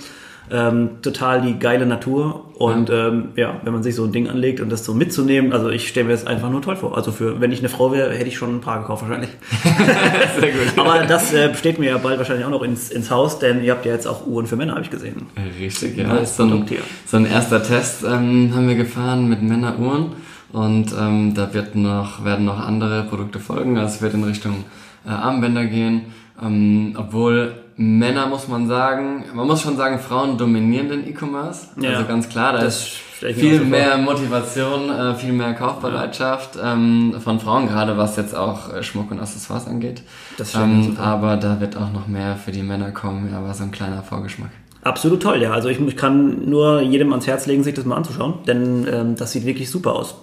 Ähm, 0.53 1.03
total 1.03 1.43
die 1.43 1.59
geile 1.59 1.87
Natur. 1.87 2.47
Und 2.59 2.89
ja. 2.89 3.09
Ähm, 3.09 3.29
ja, 3.37 3.61
wenn 3.63 3.73
man 3.73 3.83
sich 3.83 3.95
so 3.95 4.05
ein 4.05 4.13
Ding 4.13 4.29
anlegt 4.29 4.61
und 4.61 4.71
das 4.71 4.85
so 4.85 4.95
mitzunehmen, 4.95 5.53
also 5.53 5.71
ich 5.71 5.89
stelle 5.89 6.07
mir 6.07 6.13
das 6.13 6.27
einfach 6.27 6.51
nur 6.51 6.61
toll 6.61 6.77
vor. 6.77 6.97
Also 6.97 7.13
für, 7.13 7.41
wenn 7.41 7.53
ich 7.53 7.61
eine 7.61 7.69
Frau 7.69 7.93
wäre, 7.93 8.13
hätte 8.13 8.29
ich 8.29 8.37
schon 8.37 8.57
ein 8.57 8.61
paar 8.61 8.81
gekauft 8.81 9.03
wahrscheinlich. 9.03 9.31
Sehr 10.41 10.51
gut. 10.51 10.77
Aber 10.77 11.05
das 11.07 11.33
äh, 11.33 11.55
steht 11.55 11.79
mir 11.79 11.91
ja 11.91 11.99
bald 11.99 12.19
wahrscheinlich 12.19 12.45
auch 12.45 12.51
noch 12.51 12.63
ins, 12.63 12.91
ins 12.91 13.11
Haus, 13.11 13.39
denn 13.39 13.63
ihr 13.63 13.73
habt 13.73 13.87
ja 13.87 13.93
jetzt 13.93 14.07
auch 14.07 14.27
Uhren 14.27 14.47
für 14.47 14.57
Männer, 14.57 14.73
habe 14.73 14.83
ich 14.83 14.91
gesehen. 14.91 15.27
Richtig, 15.59 15.97
ja. 15.97 16.17
Ist 16.17 16.37
so 16.37 16.43
ein, 16.43 16.67
so 17.07 17.17
ein 17.17 17.27
erster 17.27 17.63
Test 17.63 18.05
ähm, 18.05 18.53
haben 18.55 18.69
wir 18.69 18.75
gefahren 18.75 19.29
mit 19.29 19.43
Männeruhren. 19.43 20.13
Und 20.53 20.93
ähm, 20.99 21.35
da 21.35 21.55
wird 21.55 21.77
noch, 21.77 22.25
werden 22.25 22.45
noch 22.45 22.59
andere 22.59 23.05
Produkte 23.05 23.39
folgen. 23.39 23.79
Also 23.79 23.95
es 23.95 24.03
wird 24.03 24.15
in 24.15 24.25
Richtung 24.25 24.65
äh, 25.07 25.11
Armbänder 25.11 25.67
gehen. 25.67 26.07
Ähm, 26.43 26.95
obwohl 26.97 27.53
Männer 27.83 28.27
muss 28.27 28.47
man 28.47 28.69
sagen, 28.69 29.25
man 29.33 29.47
muss 29.47 29.63
schon 29.63 29.79
sagen, 29.79 30.01
Frauen 30.01 30.37
dominieren 30.37 30.91
den 30.91 31.09
E-Commerce. 31.09 31.69
Ja, 31.81 31.93
also 31.93 32.05
ganz 32.05 32.29
klar, 32.29 32.53
da 32.53 32.59
ist 32.59 32.89
viel 32.89 33.61
mehr 33.61 33.97
Motivation, 33.97 34.91
äh, 34.91 35.15
viel 35.15 35.33
mehr 35.33 35.55
Kaufbereitschaft 35.55 36.57
ja. 36.57 36.75
ähm, 36.75 37.15
von 37.21 37.41
Frauen, 37.41 37.69
gerade 37.69 37.97
was 37.97 38.19
jetzt 38.19 38.37
auch 38.37 38.71
äh, 38.71 38.83
Schmuck 38.83 39.11
und 39.11 39.19
Accessoires 39.19 39.67
angeht. 39.67 40.03
Das 40.37 40.55
ähm, 40.55 40.99
aber 41.01 41.39
da 41.39 41.59
wird 41.59 41.75
auch 41.79 41.91
noch 41.91 42.07
mehr 42.07 42.37
für 42.37 42.53
die 42.53 42.63
Männer 42.63 42.91
kommen, 42.91 43.33
aber 43.33 43.55
so 43.55 43.63
ein 43.63 43.71
kleiner 43.71 44.03
Vorgeschmack. 44.03 44.51
Absolut 44.83 45.23
toll, 45.23 45.41
ja. 45.41 45.53
Also 45.53 45.71
ich, 45.71 45.81
ich 45.81 45.97
kann 45.97 46.51
nur 46.51 46.83
jedem 46.83 47.13
ans 47.13 47.27
Herz 47.27 47.47
legen, 47.47 47.65
sich 47.65 47.73
das 47.73 47.87
mal 47.87 47.97
anzuschauen, 47.97 48.41
denn 48.47 48.87
ähm, 48.93 49.17
das 49.17 49.33
sieht 49.33 49.47
wirklich 49.47 49.71
super 49.71 49.95
aus. 49.95 50.17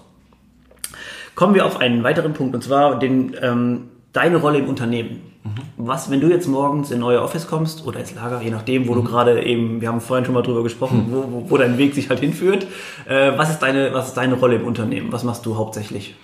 Kommen 1.34 1.56
wir 1.56 1.66
auf 1.66 1.80
einen 1.80 2.04
weiteren 2.04 2.34
Punkt, 2.34 2.54
und 2.54 2.64
zwar 2.64 3.00
den, 3.00 3.36
ähm, 3.42 3.88
deine 4.14 4.38
Rolle 4.38 4.60
im 4.60 4.70
Unternehmen. 4.70 5.22
Mhm. 5.44 5.88
Was, 5.88 6.10
wenn 6.10 6.22
du 6.22 6.30
jetzt 6.30 6.48
morgens 6.48 6.92
in 6.92 7.04
euer 7.04 7.22
Office 7.22 7.48
kommst 7.48 7.86
oder 7.86 8.00
ins 8.00 8.14
Lager, 8.16 8.42
je 8.42 8.50
nachdem, 8.50 8.88
wo 8.88 8.94
mhm. 8.94 8.98
du 8.98 9.04
gerade 9.04 9.44
eben, 9.44 9.82
wir 9.82 9.90
haben 9.90 10.02
vorhin 10.02 10.26
schon 10.26 10.34
mal 10.34 10.42
drüber 10.42 10.64
gesprochen, 10.64 11.08
mhm. 11.08 11.14
wo, 11.14 11.24
wo, 11.32 11.50
wo, 11.52 11.58
dein 11.58 11.78
Weg 11.78 11.94
sich 11.94 12.10
halt 12.10 12.20
hinführt. 12.20 12.68
Äh, 13.08 13.38
was, 13.38 13.50
ist 13.50 13.60
deine, 13.60 13.94
was 13.94 14.10
ist 14.10 14.18
deine 14.18 14.36
Rolle 14.36 14.56
im 14.56 14.66
Unternehmen? 14.66 15.12
Was 15.12 15.24
machst 15.24 15.46
du 15.46 15.56
hauptsächlich? 15.58 16.16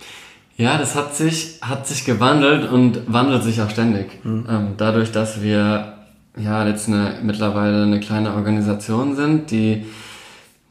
Ja, 0.55 0.77
das 0.77 0.95
hat 0.95 1.15
sich, 1.15 1.59
hat 1.61 1.87
sich 1.87 2.05
gewandelt 2.05 2.71
und 2.71 3.11
wandelt 3.11 3.43
sich 3.43 3.61
auch 3.61 3.69
ständig. 3.69 4.23
Mhm. 4.23 4.45
Ähm, 4.49 4.67
dadurch, 4.77 5.11
dass 5.11 5.41
wir 5.41 5.93
ja 6.37 6.67
jetzt 6.67 6.87
eine, 6.87 7.19
mittlerweile 7.23 7.83
eine 7.83 7.99
kleine 7.99 8.33
Organisation 8.33 9.15
sind, 9.15 9.51
die 9.51 9.85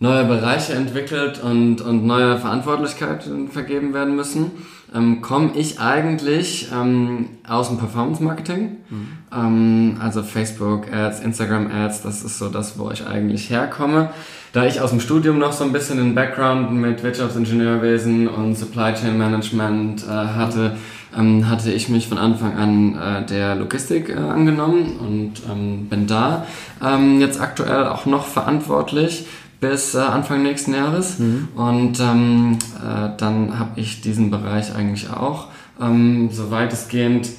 neue 0.03 0.25
Bereiche 0.25 0.73
entwickelt 0.73 1.41
und, 1.43 1.81
und 1.81 2.05
neue 2.05 2.37
Verantwortlichkeiten 2.37 3.49
vergeben 3.49 3.95
werden 3.95 4.17
müssen, 4.17 4.51
ähm, 4.93 5.23
komme 5.23 5.53
ich 5.55 5.79
eigentlich 5.79 6.71
ähm, 6.75 7.29
aus 7.49 7.69
dem 7.69 7.79
Performance 7.79 8.21
Marketing. 8.21 8.79
Mhm. 8.91 9.09
Ähm, 9.33 9.97
also 10.01 10.25
Facebook 10.25 10.93
Ads, 10.93 11.21
Instagram 11.21 11.71
Ads, 11.71 12.03
das 12.03 12.25
ist 12.25 12.39
so 12.39 12.49
das, 12.49 12.81
wo 12.81 12.91
ich 12.91 13.07
eigentlich 13.07 13.49
herkomme. 13.49 14.11
Da 14.53 14.67
ich 14.67 14.81
aus 14.81 14.91
dem 14.91 14.99
Studium 14.99 15.39
noch 15.39 15.53
so 15.53 15.63
ein 15.63 15.73
bisschen 15.73 15.99
den 15.99 16.17
Background 16.17 16.73
mit 16.73 17.05
Wirtschaftsingenieurwesen 17.05 18.27
und 18.27 18.57
Supply 18.57 18.95
Chain 18.95 19.17
Management 19.17 20.05
äh, 20.05 20.11
hatte, 20.11 20.77
ähm, 21.17 21.49
hatte 21.49 21.71
ich 21.71 21.89
mich 21.89 22.09
von 22.09 22.19
Anfang 22.19 22.57
an 22.57 22.99
äh, 22.99 23.27
der 23.27 23.55
Logistik 23.55 24.09
äh, 24.09 24.15
angenommen 24.15 24.97
und 24.99 25.35
ähm, 25.51 25.87
bin 25.89 26.09
da 26.09 26.45
ähm, 26.85 27.21
jetzt 27.21 27.41
aktuell 27.41 27.87
auch 27.87 28.05
noch 28.05 28.27
verantwortlich 28.27 29.27
bis 29.63 29.95
äh, 29.95 29.99
Anfang 29.99 30.43
nächsten 30.43 30.75
Jahres. 30.75 31.21
Mhm. 31.21 31.49
Und 31.55 32.01
ähm, 32.01 32.59
äh, 32.77 33.11
dann 33.17 33.59
habe 33.59 33.81
ich 33.81 34.03
diesen 34.03 34.31
Bereich 34.31 34.75
eigentlich 34.75 35.09
auch 35.09 35.47
ähm, 35.81 36.29
so 36.31 36.51
weitestgehend, 36.51 37.31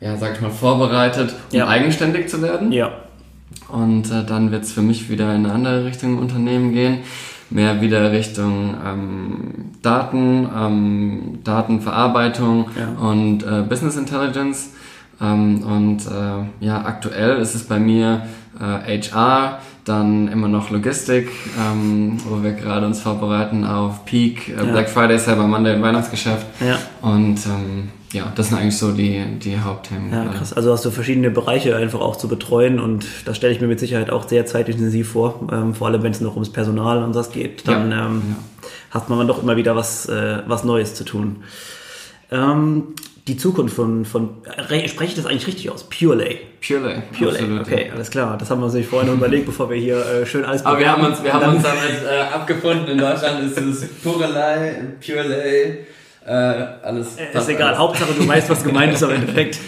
ja, 0.00 0.16
sag 0.16 0.36
ich 0.36 0.40
mal, 0.40 0.50
vorbereitet, 0.50 1.34
um 1.52 1.58
ja. 1.58 1.66
eigenständig 1.66 2.28
zu 2.28 2.40
werden. 2.40 2.70
Ja. 2.70 2.92
Und 3.68 4.10
äh, 4.12 4.24
dann 4.24 4.52
wird 4.52 4.62
es 4.62 4.72
für 4.72 4.80
mich 4.80 5.10
wieder 5.10 5.34
in 5.34 5.44
eine 5.44 5.52
andere 5.52 5.84
Richtung 5.84 6.14
im 6.14 6.18
Unternehmen 6.20 6.72
gehen. 6.72 6.98
Mehr 7.50 7.80
wieder 7.80 8.12
Richtung 8.12 8.76
ähm, 8.86 9.72
Daten, 9.82 10.48
ähm, 10.56 11.38
Datenverarbeitung 11.42 12.70
ja. 12.78 13.08
und 13.08 13.42
äh, 13.42 13.62
Business 13.68 13.96
Intelligence. 13.96 14.70
Ähm, 15.20 15.62
und 15.62 16.06
äh, 16.06 16.64
ja, 16.64 16.84
aktuell 16.84 17.38
ist 17.38 17.54
es 17.54 17.64
bei 17.64 17.78
mir 17.78 18.22
äh, 18.58 19.00
HR, 19.00 19.60
dann 19.84 20.28
immer 20.28 20.48
noch 20.48 20.70
Logistik, 20.70 21.28
ähm, 21.58 22.18
wo 22.24 22.42
wir 22.42 22.52
gerade 22.52 22.86
uns 22.86 23.00
vorbereiten 23.00 23.64
auf 23.64 24.04
Peak, 24.04 24.48
äh, 24.48 24.56
ja. 24.56 24.64
Black 24.64 24.88
Friday, 24.88 25.18
Cyber 25.18 25.46
Monday 25.46 25.80
Weihnachtsgeschäft. 25.80 26.46
Ja. 26.60 26.78
Und 27.02 27.38
ähm, 27.46 27.88
ja, 28.12 28.32
das 28.34 28.48
sind 28.48 28.58
eigentlich 28.58 28.76
so 28.76 28.92
die, 28.92 29.22
die 29.38 29.58
Hauptthemen. 29.58 30.12
Ja, 30.12 30.24
krass. 30.26 30.52
Also 30.52 30.72
hast 30.72 30.84
du 30.84 30.90
verschiedene 30.90 31.30
Bereiche 31.30 31.76
einfach 31.76 32.00
auch 32.00 32.16
zu 32.16 32.28
betreuen 32.28 32.80
und 32.80 33.06
das 33.24 33.36
stelle 33.36 33.52
ich 33.52 33.60
mir 33.60 33.68
mit 33.68 33.78
Sicherheit 33.78 34.10
auch 34.10 34.28
sehr 34.28 34.46
zeitintensiv 34.46 35.10
vor. 35.10 35.48
Ähm, 35.52 35.74
vor 35.74 35.88
allem, 35.88 36.02
wenn 36.02 36.12
es 36.12 36.20
noch 36.20 36.34
ums 36.34 36.50
Personal 36.50 37.02
und 37.04 37.14
das 37.14 37.30
geht, 37.30 37.68
dann 37.68 37.90
ja. 37.90 38.06
Ähm, 38.06 38.36
hat 38.90 39.08
man 39.08 39.26
doch 39.28 39.42
immer 39.42 39.56
wieder 39.56 39.76
was, 39.76 40.06
äh, 40.06 40.42
was 40.46 40.64
Neues 40.64 40.94
zu 40.94 41.04
tun. 41.04 41.44
Ähm, 42.32 42.88
die 43.28 43.36
Zukunft 43.36 43.74
von, 43.74 44.04
von 44.04 44.30
spreche 44.86 45.04
ich 45.04 45.14
das 45.14 45.26
eigentlich 45.26 45.46
richtig 45.46 45.70
aus? 45.70 45.84
Purelay. 45.84 46.38
Purelay. 46.66 47.02
Purelay. 47.16 47.60
Okay, 47.60 47.90
alles 47.92 48.10
klar. 48.10 48.38
Das 48.38 48.50
haben 48.50 48.60
wir 48.60 48.66
uns 48.66 48.86
vorher 48.86 49.08
noch 49.08 49.16
überlegt, 49.16 49.46
bevor 49.46 49.68
wir 49.70 49.76
hier 49.76 50.04
äh, 50.04 50.26
schön 50.26 50.44
alles 50.44 50.64
Aber 50.64 50.78
wir 50.78 50.90
haben 50.90 51.04
uns, 51.04 51.22
wir 51.22 51.32
haben 51.32 51.54
uns 51.54 51.62
damit 51.62 52.02
äh, 52.04 52.34
abgefunden. 52.34 52.88
In 52.88 52.98
Deutschland 52.98 53.44
ist 53.44 53.58
es 53.58 53.88
Purelay, 54.02 54.74
Purelay. 55.04 55.86
Äh, 56.26 56.32
alles. 56.32 57.16
Äh, 57.16 57.36
ist 57.36 57.48
egal, 57.48 57.68
alles. 57.68 57.78
Hauptsache 57.78 58.12
du 58.12 58.26
weißt, 58.26 58.50
was 58.50 58.62
gemeint 58.62 58.94
ist 58.94 59.02
im 59.02 59.10
Endeffekt. 59.10 59.58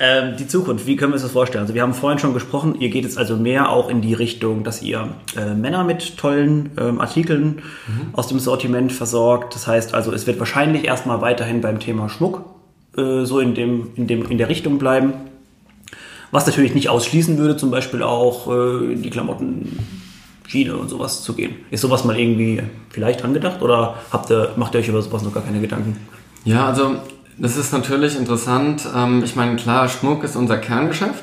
Ähm, 0.00 0.36
die 0.36 0.46
Zukunft, 0.46 0.86
wie 0.86 0.96
können 0.96 1.12
wir 1.12 1.14
uns 1.14 1.22
das 1.22 1.32
vorstellen? 1.32 1.62
Also 1.62 1.74
wir 1.74 1.82
haben 1.82 1.94
vorhin 1.94 2.18
schon 2.18 2.34
gesprochen, 2.34 2.76
ihr 2.80 2.88
geht 2.88 3.04
jetzt 3.04 3.18
also 3.18 3.36
mehr 3.36 3.70
auch 3.70 3.88
in 3.88 4.00
die 4.00 4.14
Richtung, 4.14 4.64
dass 4.64 4.80
ihr 4.82 5.08
äh, 5.36 5.54
Männer 5.54 5.84
mit 5.84 6.16
tollen 6.16 6.70
ähm, 6.78 7.00
Artikeln 7.00 7.62
mhm. 7.86 8.14
aus 8.14 8.28
dem 8.28 8.38
Sortiment 8.38 8.92
versorgt. 8.92 9.54
Das 9.54 9.66
heißt 9.66 9.94
also, 9.94 10.12
es 10.12 10.26
wird 10.26 10.38
wahrscheinlich 10.38 10.84
erstmal 10.84 11.20
weiterhin 11.20 11.60
beim 11.60 11.80
Thema 11.80 12.08
Schmuck 12.08 12.57
äh, 12.98 13.24
so 13.24 13.40
in, 13.40 13.54
dem, 13.54 13.88
in, 13.94 14.06
dem, 14.06 14.28
in 14.30 14.38
der 14.38 14.48
Richtung 14.48 14.78
bleiben. 14.78 15.12
Was 16.30 16.46
natürlich 16.46 16.74
nicht 16.74 16.90
ausschließen 16.90 17.38
würde, 17.38 17.56
zum 17.56 17.70
Beispiel 17.70 18.02
auch 18.02 18.52
äh, 18.52 18.94
die 18.96 19.10
Klamotten 19.10 19.78
Schiene 20.48 20.76
und 20.76 20.88
sowas 20.88 21.22
zu 21.22 21.34
gehen. 21.34 21.56
Ist 21.70 21.82
sowas 21.82 22.04
mal 22.04 22.18
irgendwie 22.18 22.62
vielleicht 22.88 23.22
angedacht 23.22 23.60
oder 23.60 23.96
habt 24.10 24.30
ihr, 24.30 24.52
macht 24.56 24.74
ihr 24.74 24.80
euch 24.80 24.88
über 24.88 25.02
sowas 25.02 25.22
noch 25.22 25.34
gar 25.34 25.42
keine 25.42 25.60
Gedanken? 25.60 25.96
Ja, 26.44 26.66
also 26.66 26.96
das 27.36 27.56
ist 27.56 27.72
natürlich 27.72 28.16
interessant. 28.16 28.88
Ähm, 28.96 29.22
ich 29.24 29.36
meine, 29.36 29.56
klar, 29.56 29.88
Schmuck 29.88 30.24
ist 30.24 30.36
unser 30.36 30.56
Kerngeschäft, 30.56 31.22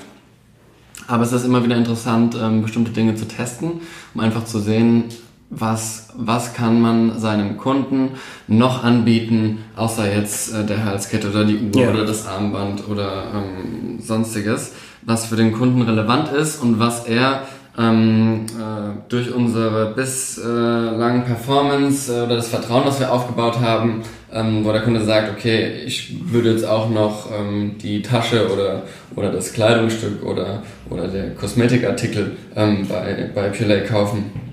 aber 1.08 1.24
es 1.24 1.32
ist 1.32 1.44
immer 1.44 1.64
wieder 1.64 1.76
interessant, 1.76 2.38
ähm, 2.40 2.62
bestimmte 2.62 2.92
Dinge 2.92 3.16
zu 3.16 3.28
testen, 3.28 3.82
um 4.14 4.22
einfach 4.22 4.46
zu 4.46 4.60
sehen, 4.60 5.06
was, 5.50 6.10
was 6.16 6.54
kann 6.54 6.82
man 6.82 7.20
seinem 7.20 7.58
Kunden 7.58 8.12
noch 8.48 8.84
anbieten, 8.84 9.60
außer 9.76 10.12
jetzt 10.14 10.54
äh, 10.54 10.66
der 10.66 10.86
Halskette 10.86 11.30
oder 11.30 11.46
die 11.46 11.72
Uhr 11.74 11.82
ja. 11.82 11.90
oder 11.92 12.06
das 12.06 12.28
Armband 12.28 12.88
oder 12.90 13.26
ähm, 13.34 14.00
sonstiges, 14.00 14.74
was 15.04 15.26
für 15.26 15.36
den 15.36 15.54
Kunden 15.54 15.82
relevant 15.82 16.32
ist 16.32 16.62
und 16.62 16.80
was 16.80 17.06
er 17.06 17.44
ähm, 17.78 18.46
äh, 18.58 19.10
durch 19.10 19.34
unsere 19.34 19.94
bislang 19.94 21.22
äh, 21.22 21.26
Performance 21.26 22.12
äh, 22.12 22.26
oder 22.26 22.38
das 22.38 22.48
Vertrauen, 22.48 22.86
das 22.86 23.00
wir 23.00 23.12
aufgebaut 23.12 23.60
haben, 23.60 24.02
ähm, 24.32 24.64
wo 24.64 24.72
der 24.72 24.82
Kunde 24.82 25.04
sagt, 25.04 25.30
okay, 25.30 25.84
ich 25.86 26.32
würde 26.32 26.52
jetzt 26.52 26.66
auch 26.66 26.90
noch 26.90 27.30
ähm, 27.32 27.76
die 27.82 28.02
Tasche 28.02 28.52
oder, 28.52 28.84
oder 29.16 29.32
das 29.32 29.54
Kleidungsstück 29.54 30.24
oder, 30.24 30.64
oder 30.90 31.08
der 31.08 31.36
Kosmetikartikel 31.36 32.38
ähm, 32.56 32.88
bei, 32.88 33.30
bei 33.36 33.50
Purelay 33.50 33.84
kaufen 33.84 34.45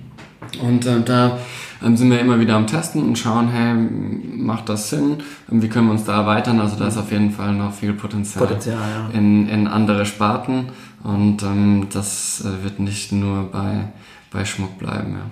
und 0.61 0.87
äh, 0.87 1.01
da 1.05 1.39
ähm, 1.85 1.97
sind 1.97 2.11
wir 2.11 2.21
immer 2.21 2.39
wieder 2.39 2.55
am 2.55 2.67
Testen 2.67 3.03
und 3.03 3.19
schauen, 3.19 3.49
hey, 3.49 3.75
macht 3.75 4.69
das 4.69 4.91
Sinn? 4.91 5.19
Ähm, 5.51 5.63
wie 5.63 5.69
können 5.69 5.87
wir 5.87 5.93
uns 5.93 6.05
da 6.05 6.21
erweitern? 6.21 6.61
Also 6.61 6.77
da 6.77 6.89
ist 6.89 6.97
auf 6.97 7.11
jeden 7.11 7.31
Fall 7.31 7.55
noch 7.55 7.73
viel 7.73 7.93
Potenzial, 7.93 8.47
Potenzial 8.47 8.77
ja. 8.79 9.19
in, 9.19 9.49
in 9.49 9.67
andere 9.67 10.07
Sparten. 10.07 10.69
Und 11.03 11.43
ähm, 11.43 11.89
das 11.93 12.45
äh, 12.45 12.65
wird 12.65 12.79
nicht 12.79 13.13
nur 13.13 13.51
bei, 13.51 13.89
bei 14.31 14.45
Schmuck 14.45 14.79
bleiben. 14.79 15.13
Ja. 15.13 15.31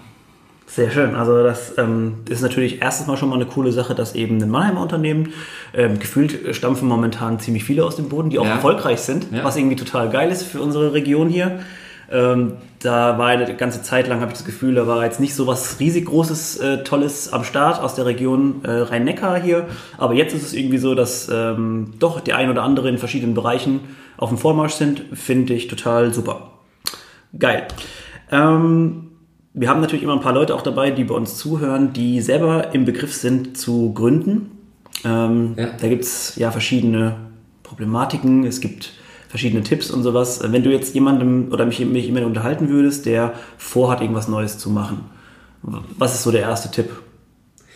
Sehr 0.67 0.91
schön. 0.91 1.17
Also 1.17 1.43
das 1.43 1.77
ähm, 1.79 2.19
ist 2.29 2.43
natürlich 2.43 2.81
erstens 2.81 3.09
mal 3.09 3.17
schon 3.17 3.29
mal 3.29 3.35
eine 3.35 3.47
coole 3.47 3.73
Sache, 3.73 3.95
dass 3.97 4.15
eben 4.15 4.41
ein 4.41 4.51
Mannheimer 4.51 4.81
Unternehmen, 4.83 5.31
ähm, 5.75 5.99
gefühlt 5.99 6.55
stampfen 6.55 6.87
momentan 6.87 7.41
ziemlich 7.41 7.65
viele 7.65 7.85
aus 7.85 7.97
dem 7.97 8.09
Boden, 8.09 8.31
die 8.31 8.39
auch 8.39 8.45
ja. 8.45 8.53
erfolgreich 8.53 9.01
sind, 9.01 9.27
ja. 9.33 9.43
was 9.43 9.57
irgendwie 9.57 9.75
total 9.75 10.11
geil 10.11 10.31
ist 10.31 10.45
für 10.45 10.61
unsere 10.61 10.93
Region 10.93 11.29
hier. 11.29 11.61
Ähm, 12.09 12.53
da 12.81 13.19
war 13.19 13.29
eine 13.29 13.55
ganze 13.57 13.83
Zeit 13.83 14.09
lang, 14.09 14.21
habe 14.21 14.33
ich 14.33 14.39
das 14.39 14.47
Gefühl, 14.47 14.75
da 14.75 14.87
war 14.87 15.05
jetzt 15.05 15.21
nicht 15.21 15.35
so 15.35 15.47
was 15.47 15.81
riesig 15.81 16.07
Großes, 16.07 16.57
äh, 16.59 16.83
Tolles 16.83 17.31
am 17.33 17.45
Start 17.45 17.81
aus 17.81 17.95
der 17.95 18.07
Region 18.07 18.65
äh, 18.65 18.71
Rhein-Neckar 18.71 19.41
hier. 19.41 19.69
Aber 19.99 20.15
jetzt 20.15 20.35
ist 20.35 20.45
es 20.45 20.53
irgendwie 20.55 20.79
so, 20.79 20.95
dass 20.95 21.29
ähm, 21.31 21.93
doch 21.99 22.21
die 22.21 22.33
ein 22.33 22.49
oder 22.49 22.63
andere 22.63 22.89
in 22.89 22.97
verschiedenen 22.97 23.35
Bereichen 23.35 23.81
auf 24.17 24.31
dem 24.31 24.39
Vormarsch 24.39 24.75
sind. 24.75 25.05
Finde 25.13 25.53
ich 25.53 25.69
total 25.69 26.15
super. 26.15 26.53
Geil. 27.39 27.69
Ähm, 28.33 29.11
wir 29.53 29.69
haben 29.69 29.81
natürlich 29.81 30.03
immer 30.03 30.15
ein 30.15 30.23
paar 30.23 30.33
Leute 30.33 30.55
auch 30.55 30.63
dabei, 30.63 30.91
die 30.91 31.05
bei 31.05 31.15
uns 31.15 31.37
zuhören, 31.37 31.93
die 31.93 32.23
selber 32.23 32.73
im 32.73 32.87
Begriff 32.87 33.13
sind 33.13 33.59
zu 33.59 33.93
gründen. 33.93 34.53
Ähm, 35.05 35.55
ja. 35.57 35.69
Da 35.79 35.89
gibt 35.89 36.05
es 36.05 36.37
ja 36.37 36.51
verschiedene 36.51 37.17
Problematiken. 37.63 38.45
Es 38.45 38.63
gibt 38.63 38.93
verschiedene 39.31 39.63
Tipps 39.63 39.93
und 39.93 40.03
sowas. 40.03 40.41
Wenn 40.45 40.65
du 40.65 40.71
jetzt 40.71 40.93
jemandem 40.93 41.53
oder 41.53 41.65
mich, 41.65 41.79
mich 41.79 42.05
jemandem 42.05 42.29
unterhalten 42.29 42.69
würdest, 42.69 43.07
der 43.07 43.33
vorhat, 43.57 44.01
irgendwas 44.01 44.27
Neues 44.27 44.59
zu 44.59 44.71
machen, 44.71 45.05
was 45.63 46.15
ist 46.15 46.25
so 46.25 46.33
der 46.33 46.43
erste 46.43 46.71
Tipp? 46.71 46.91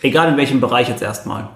Egal 0.03 0.31
in 0.33 0.37
welchem 0.37 0.61
Bereich 0.61 0.89
jetzt 0.89 1.01
erstmal. 1.01 1.49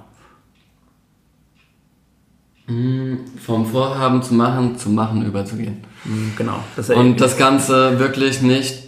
Mm, 2.69 3.17
vom 3.45 3.67
Vorhaben 3.67 4.23
zu 4.23 4.35
machen, 4.35 4.79
zum 4.79 4.95
Machen 4.95 5.27
überzugehen. 5.27 5.79
Mm, 6.05 6.37
genau. 6.37 6.63
Das 6.77 6.91
und 6.91 7.21
das 7.21 7.37
Ganze 7.37 7.99
wirklich 7.99 8.41
nicht 8.41 8.85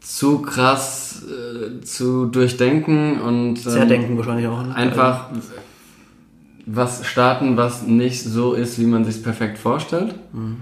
zu 0.00 0.42
krass 0.42 1.22
äh, 1.24 1.80
zu 1.80 2.26
durchdenken 2.26 3.20
und 3.20 3.56
ähm, 3.56 3.56
Zerdenken 3.56 4.18
wahrscheinlich 4.18 4.48
auch. 4.48 4.62
Ne? 4.62 4.74
Einfach 4.74 5.30
was 6.66 7.06
starten, 7.06 7.56
was 7.56 7.86
nicht 7.86 8.22
so 8.22 8.54
ist, 8.54 8.78
wie 8.78 8.86
man 8.86 9.04
sich 9.04 9.22
perfekt 9.22 9.58
vorstellt, 9.58 10.14
mhm. 10.32 10.56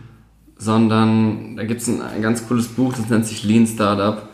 sondern 0.59 1.57
da 1.57 1.65
gibt 1.65 1.83
es 1.83 1.89
ein, 1.89 2.03
ein, 2.03 2.23
ganz 2.23 2.47
cooles 2.49 2.69
Buch, 2.69 2.93
das 2.95 3.09
nennt 3.09 3.27
sich 3.27 3.45
Lean 3.45 3.67
Startup. 3.67 4.29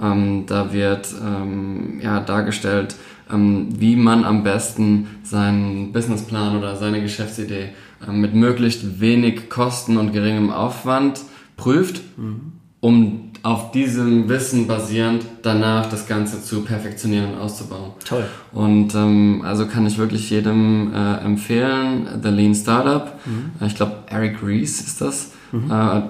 Ähm, 0.00 0.44
da 0.46 0.72
wird 0.72 1.14
ähm, 1.24 2.00
ja, 2.02 2.20
dargestellt, 2.20 2.96
ähm, 3.32 3.68
wie 3.78 3.96
man 3.96 4.24
am 4.24 4.42
besten 4.42 5.06
seinen 5.22 5.92
Businessplan 5.92 6.58
oder 6.58 6.76
seine 6.76 7.00
Geschäftsidee 7.00 7.68
ähm, 8.06 8.20
mit 8.20 8.34
möglichst 8.34 9.00
wenig 9.00 9.48
Kosten 9.48 9.96
und 9.96 10.12
geringem 10.12 10.50
Aufwand 10.50 11.20
prüft, 11.56 12.02
mhm. 12.16 12.53
Um 12.84 13.30
auf 13.42 13.70
diesem 13.70 14.28
Wissen 14.28 14.66
basierend 14.66 15.24
danach 15.40 15.86
das 15.86 16.06
Ganze 16.06 16.42
zu 16.42 16.64
perfektionieren 16.64 17.32
und 17.32 17.40
auszubauen. 17.40 17.92
Toll. 18.04 18.26
Und 18.52 18.94
ähm, 18.94 19.40
also 19.42 19.64
kann 19.66 19.86
ich 19.86 19.96
wirklich 19.96 20.28
jedem 20.28 20.92
äh, 20.92 21.24
empfehlen, 21.24 22.06
The 22.22 22.28
Lean 22.28 22.54
Startup. 22.54 23.18
Mhm. 23.24 23.66
Ich 23.66 23.74
glaube, 23.74 23.94
Eric 24.08 24.36
Rees 24.44 24.82
ist 24.82 25.00
das. 25.00 25.32
Mhm. 25.50 25.70
Äh, 25.70 26.02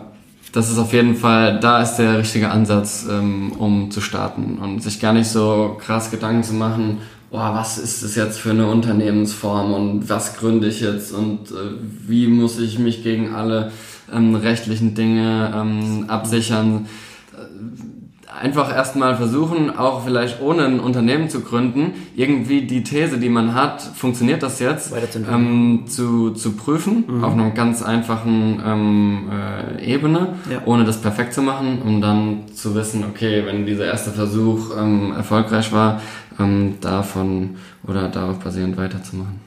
das 0.50 0.68
ist 0.68 0.78
auf 0.78 0.92
jeden 0.92 1.14
Fall, 1.14 1.60
da 1.60 1.80
ist 1.80 1.94
der 1.94 2.18
richtige 2.18 2.50
Ansatz, 2.50 3.06
ähm, 3.08 3.52
um 3.52 3.92
zu 3.92 4.00
starten 4.00 4.58
und 4.58 4.82
sich 4.82 4.98
gar 4.98 5.12
nicht 5.12 5.28
so 5.28 5.76
krass 5.80 6.10
Gedanken 6.10 6.42
zu 6.42 6.54
machen, 6.54 6.98
boah, 7.30 7.54
was 7.54 7.78
ist 7.78 8.02
das 8.02 8.16
jetzt 8.16 8.40
für 8.40 8.50
eine 8.50 8.66
Unternehmensform 8.66 9.72
und 9.74 10.08
was 10.08 10.36
gründe 10.36 10.66
ich 10.66 10.80
jetzt 10.80 11.12
und 11.12 11.52
äh, 11.52 11.54
wie 12.08 12.26
muss 12.26 12.58
ich 12.58 12.80
mich 12.80 13.04
gegen 13.04 13.32
alle 13.32 13.70
ähm, 14.12 14.34
rechtlichen 14.34 14.94
Dinge 14.94 15.52
ähm, 15.54 16.04
absichern 16.08 16.86
einfach 18.40 18.74
erstmal 18.74 19.16
versuchen, 19.16 19.76
auch 19.76 20.04
vielleicht 20.04 20.40
ohne 20.40 20.64
ein 20.64 20.80
Unternehmen 20.80 21.30
zu 21.30 21.40
gründen, 21.40 21.92
irgendwie 22.16 22.62
die 22.62 22.82
These, 22.82 23.18
die 23.18 23.28
man 23.28 23.54
hat, 23.54 23.82
funktioniert 23.82 24.42
das 24.42 24.58
jetzt, 24.60 24.92
ähm, 25.30 25.84
zu, 25.86 26.30
zu 26.30 26.52
prüfen, 26.52 27.04
mhm. 27.06 27.24
auf 27.24 27.32
einer 27.32 27.50
ganz 27.50 27.82
einfachen 27.82 28.60
ähm, 28.64 29.30
äh, 29.30 29.84
Ebene, 29.84 30.34
ja. 30.50 30.62
ohne 30.64 30.84
das 30.84 31.00
perfekt 31.00 31.32
zu 31.32 31.42
machen, 31.42 31.80
um 31.82 32.00
dann 32.00 32.48
zu 32.52 32.74
wissen, 32.74 33.04
okay, 33.08 33.44
wenn 33.46 33.66
dieser 33.66 33.86
erste 33.86 34.10
Versuch 34.10 34.76
ähm, 34.76 35.12
erfolgreich 35.12 35.72
war, 35.72 36.00
ähm, 36.38 36.74
davon 36.80 37.56
oder 37.86 38.08
darauf 38.08 38.40
basierend 38.40 38.76
weiterzumachen. 38.76 39.40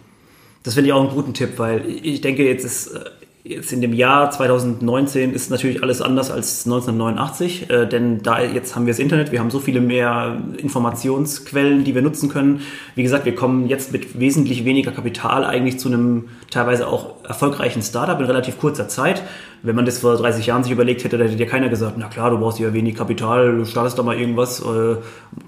Das 0.64 0.74
finde 0.74 0.90
ich 0.90 0.94
auch 0.94 1.02
einen 1.02 1.16
guten 1.16 1.34
Tipp, 1.34 1.54
weil 1.58 1.86
ich 1.88 2.22
denke, 2.22 2.46
jetzt 2.46 2.66
ist 2.66 2.88
äh, 2.88 3.00
Jetzt 3.50 3.72
in 3.72 3.80
dem 3.80 3.94
Jahr 3.94 4.30
2019 4.30 5.32
ist 5.34 5.50
natürlich 5.50 5.82
alles 5.82 6.02
anders 6.02 6.32
als 6.32 6.66
1989, 6.66 7.70
äh, 7.70 7.86
denn 7.88 8.22
da 8.22 8.42
jetzt 8.42 8.76
haben 8.76 8.86
wir 8.86 8.92
das 8.92 9.00
Internet, 9.00 9.32
wir 9.32 9.40
haben 9.40 9.52
so 9.52 9.60
viele 9.60 9.80
mehr 9.80 10.42
Informationsquellen, 10.58 11.86
die 11.86 11.96
wir 11.96 12.02
nutzen 12.02 12.28
können. 12.28 12.60
Wie 12.96 13.04
gesagt, 13.04 13.24
wir 13.24 13.36
kommen 13.36 13.70
jetzt 13.70 13.94
mit 13.94 14.20
wesentlich 14.20 14.66
weniger 14.66 14.92
Kapital 14.92 15.46
eigentlich 15.46 15.80
zu 15.80 15.88
einem 15.88 16.28
teilweise 16.52 16.90
auch 16.90 17.17
erfolgreichen 17.28 17.82
Startup 17.82 18.20
in 18.20 18.26
relativ 18.26 18.58
kurzer 18.58 18.88
Zeit. 18.88 19.22
Wenn 19.62 19.76
man 19.76 19.86
das 19.86 20.00
vor 20.00 20.16
30 20.16 20.46
Jahren 20.46 20.64
sich 20.64 20.72
überlegt 20.72 21.04
hätte, 21.04 21.18
dann 21.18 21.28
hätte 21.28 21.38
dir 21.38 21.46
keiner 21.46 21.68
gesagt, 21.68 21.96
na 21.98 22.08
klar, 22.08 22.30
du 22.30 22.38
brauchst 22.38 22.60
ja 22.60 22.72
wenig 22.74 22.96
Kapital, 22.96 23.58
du 23.58 23.66
startest 23.66 23.98
doch 23.98 24.06
mal 24.06 24.18
irgendwas, 24.18 24.62
äh, 24.62 24.96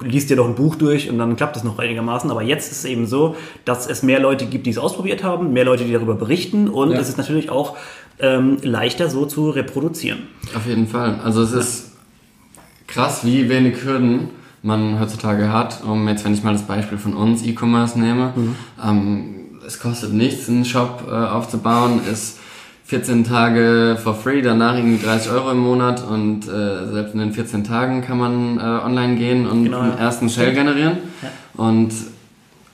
liest 0.04 0.30
dir 0.30 0.36
doch 0.36 0.46
ein 0.46 0.54
Buch 0.54 0.74
durch 0.74 1.08
und 1.08 1.18
dann 1.18 1.36
klappt 1.36 1.56
das 1.56 1.64
noch 1.64 1.78
einigermaßen. 1.78 2.30
Aber 2.30 2.42
jetzt 2.42 2.70
ist 2.70 2.78
es 2.78 2.84
eben 2.84 3.06
so, 3.06 3.34
dass 3.64 3.88
es 3.88 4.02
mehr 4.02 4.20
Leute 4.20 4.46
gibt, 4.46 4.66
die 4.66 4.70
es 4.70 4.78
ausprobiert 4.78 5.24
haben, 5.24 5.52
mehr 5.52 5.64
Leute, 5.64 5.84
die 5.84 5.92
darüber 5.92 6.14
berichten 6.14 6.68
und 6.68 6.90
ja. 6.90 6.98
es 6.98 7.08
ist 7.08 7.18
natürlich 7.18 7.50
auch 7.50 7.76
ähm, 8.18 8.58
leichter 8.62 9.08
so 9.08 9.24
zu 9.24 9.50
reproduzieren. 9.50 10.20
Auf 10.54 10.66
jeden 10.66 10.86
Fall. 10.86 11.20
Also 11.24 11.42
es 11.42 11.52
ist 11.52 11.92
krass, 12.86 13.24
wie 13.24 13.48
wenig 13.48 13.84
Hürden 13.84 14.28
man 14.62 15.00
heutzutage 15.00 15.52
hat. 15.52 15.82
Um 15.84 16.06
jetzt, 16.08 16.24
wenn 16.24 16.34
ich 16.34 16.42
mal 16.42 16.52
das 16.52 16.62
Beispiel 16.62 16.98
von 16.98 17.14
uns 17.14 17.42
E-Commerce 17.42 17.98
nehme, 17.98 18.32
mhm. 18.36 18.56
ähm, 18.84 19.34
es 19.70 19.78
kostet 19.78 20.12
nichts, 20.12 20.48
einen 20.48 20.64
Shop 20.64 21.04
äh, 21.08 21.12
aufzubauen, 21.12 22.00
ist 22.10 22.38
14 22.86 23.22
Tage 23.22 23.96
for 24.02 24.14
free, 24.14 24.42
danach 24.42 24.76
irgendwie 24.76 25.00
30 25.00 25.30
Euro 25.30 25.52
im 25.52 25.58
Monat 25.58 26.04
und 26.04 26.48
äh, 26.48 26.90
selbst 26.90 27.14
in 27.14 27.20
den 27.20 27.32
14 27.32 27.62
Tagen 27.62 28.02
kann 28.02 28.18
man 28.18 28.58
äh, 28.58 28.62
online 28.62 29.14
gehen 29.14 29.46
und 29.46 29.64
genau, 29.64 29.78
einen 29.78 29.96
ersten 29.96 30.28
Shell 30.28 30.54
generieren. 30.54 30.98
Ja. 31.22 31.28
Und 31.64 31.92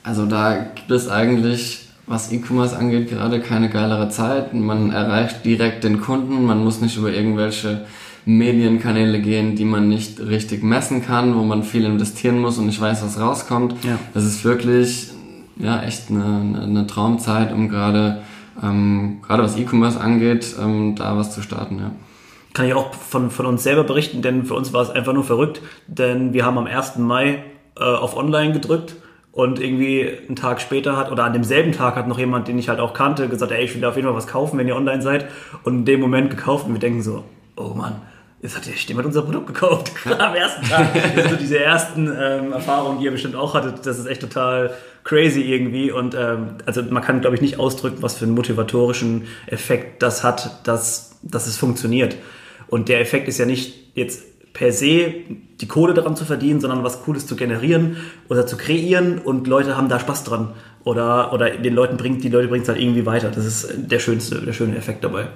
also 0.01 0.25
da 0.25 0.57
gibt 0.73 0.89
es 0.89 1.07
eigentlich, 1.07 1.87
was 2.07 2.31
E-Commerce 2.31 2.75
angeht, 2.75 3.09
gerade 3.09 3.41
keine 3.41 3.69
geilere 3.69 4.09
Zeit. 4.09 4.55
Man 4.55 4.89
erreicht 4.89 5.45
direkt 5.45 5.83
den 5.83 6.01
Kunden, 6.01 6.45
man 6.45 6.63
muss 6.63 6.81
nicht 6.81 6.97
über 6.97 7.11
irgendwelche 7.11 7.85
Medienkanäle 8.25 9.21
gehen, 9.21 9.55
die 9.55 9.65
man 9.65 9.87
nicht 9.87 10.19
richtig 10.19 10.63
messen 10.63 11.05
kann, 11.05 11.35
wo 11.35 11.43
man 11.43 11.61
viel 11.61 11.85
investieren 11.85 12.39
muss 12.39 12.57
und 12.57 12.65
nicht 12.65 12.81
weiß, 12.81 13.03
was 13.03 13.19
rauskommt. 13.19 13.75
Ja. 13.83 13.99
Das 14.15 14.23
ist 14.23 14.43
wirklich 14.43 15.11
ja 15.59 15.81
echt 15.83 16.09
eine, 16.09 16.61
eine 16.63 16.87
Traumzeit, 16.87 17.51
um 17.51 17.69
gerade 17.69 18.21
ähm, 18.61 19.19
gerade 19.25 19.43
was 19.43 19.57
E-Commerce 19.57 19.99
angeht, 19.99 20.55
ähm, 20.59 20.95
da 20.95 21.17
was 21.17 21.33
zu 21.33 21.41
starten, 21.41 21.79
ja. 21.79 21.91
Kann 22.53 22.65
ich 22.65 22.73
auch 22.73 22.93
von, 22.93 23.29
von 23.29 23.45
uns 23.45 23.61
selber 23.61 23.83
berichten, 23.83 24.21
denn 24.21 24.45
für 24.45 24.55
uns 24.55 24.73
war 24.73 24.81
es 24.81 24.89
einfach 24.89 25.13
nur 25.13 25.23
verrückt, 25.23 25.61
denn 25.85 26.33
wir 26.33 26.43
haben 26.43 26.57
am 26.57 26.65
1. 26.65 26.97
Mai 26.97 27.43
äh, 27.79 27.83
auf 27.83 28.17
Online 28.17 28.53
gedrückt 28.53 28.95
und 29.31 29.59
irgendwie 29.59 30.09
einen 30.27 30.35
Tag 30.35 30.59
später 30.59 30.97
hat, 30.97 31.11
oder 31.11 31.23
an 31.25 31.33
demselben 31.33 31.71
Tag 31.71 31.95
hat 31.95 32.07
noch 32.07 32.17
jemand, 32.17 32.47
den 32.47 32.57
ich 32.57 32.69
halt 32.69 32.79
auch 32.79 32.93
kannte, 32.93 33.29
gesagt, 33.29 33.51
ey, 33.51 33.63
ich 33.63 33.75
will 33.75 33.85
auf 33.85 33.95
jeden 33.95 34.07
Fall 34.07 34.17
was 34.17 34.25
kaufen, 34.25 34.57
wenn 34.57 34.67
ihr 34.67 34.75
online 34.75 35.03
seid. 35.03 35.27
Und 35.63 35.75
in 35.75 35.85
dem 35.85 35.99
Moment 35.99 36.31
gekauft 36.31 36.65
und 36.65 36.73
wir 36.73 36.79
denken 36.79 37.03
so, 37.03 37.23
oh 37.55 37.75
Mann, 37.75 38.01
jetzt 38.41 38.55
hat 38.55 38.65
jemand 38.65 39.07
unser 39.07 39.23
Produkt 39.23 39.47
gekauft. 39.47 39.91
am 40.05 40.35
ersten 40.35 40.67
Tag. 40.67 40.89
Also 41.17 41.35
diese 41.35 41.59
ersten 41.59 42.07
ähm, 42.07 42.51
Erfahrungen, 42.51 42.99
die 42.99 43.05
ihr 43.05 43.11
bestimmt 43.11 43.35
auch 43.35 43.53
hattet, 43.53 43.85
das 43.85 43.97
ist 43.97 44.05
echt 44.05 44.21
total 44.21 44.71
crazy 45.03 45.41
irgendwie. 45.41 45.91
Und 45.91 46.15
ähm, 46.15 46.55
also 46.65 46.83
man 46.83 47.03
kann, 47.03 47.21
glaube 47.21 47.35
ich, 47.35 47.41
nicht 47.41 47.59
ausdrücken, 47.59 48.01
was 48.01 48.15
für 48.15 48.25
einen 48.25 48.35
motivatorischen 48.35 49.27
Effekt 49.47 50.03
das 50.03 50.23
hat, 50.23 50.67
dass, 50.67 51.17
dass 51.23 51.47
es 51.47 51.57
funktioniert. 51.57 52.17
Und 52.67 52.89
der 52.89 53.01
Effekt 53.01 53.27
ist 53.27 53.37
ja 53.37 53.45
nicht 53.45 53.95
jetzt 53.95 54.23
per 54.53 54.71
se 54.71 55.13
die 55.61 55.67
Kohle 55.67 55.93
daran 55.93 56.15
zu 56.15 56.25
verdienen, 56.25 56.59
sondern 56.59 56.83
was 56.83 57.03
Cooles 57.03 57.25
zu 57.27 57.35
generieren 57.35 57.97
oder 58.27 58.45
zu 58.45 58.57
kreieren 58.57 59.19
und 59.19 59.47
Leute 59.47 59.77
haben 59.77 59.89
da 59.89 59.99
Spaß 59.99 60.23
dran. 60.23 60.53
Oder, 60.83 61.33
oder 61.33 61.49
den 61.49 61.73
Leuten 61.73 61.97
bringt, 61.97 62.23
die 62.23 62.29
Leute 62.29 62.47
bringt 62.47 62.63
es 62.63 62.69
halt 62.69 62.79
irgendwie 62.79 63.05
weiter. 63.05 63.29
Das 63.29 63.45
ist 63.45 63.73
der 63.75 63.99
schönste, 63.99 64.41
der 64.41 64.53
schöne 64.53 64.77
Effekt 64.77 65.03
dabei. 65.03 65.27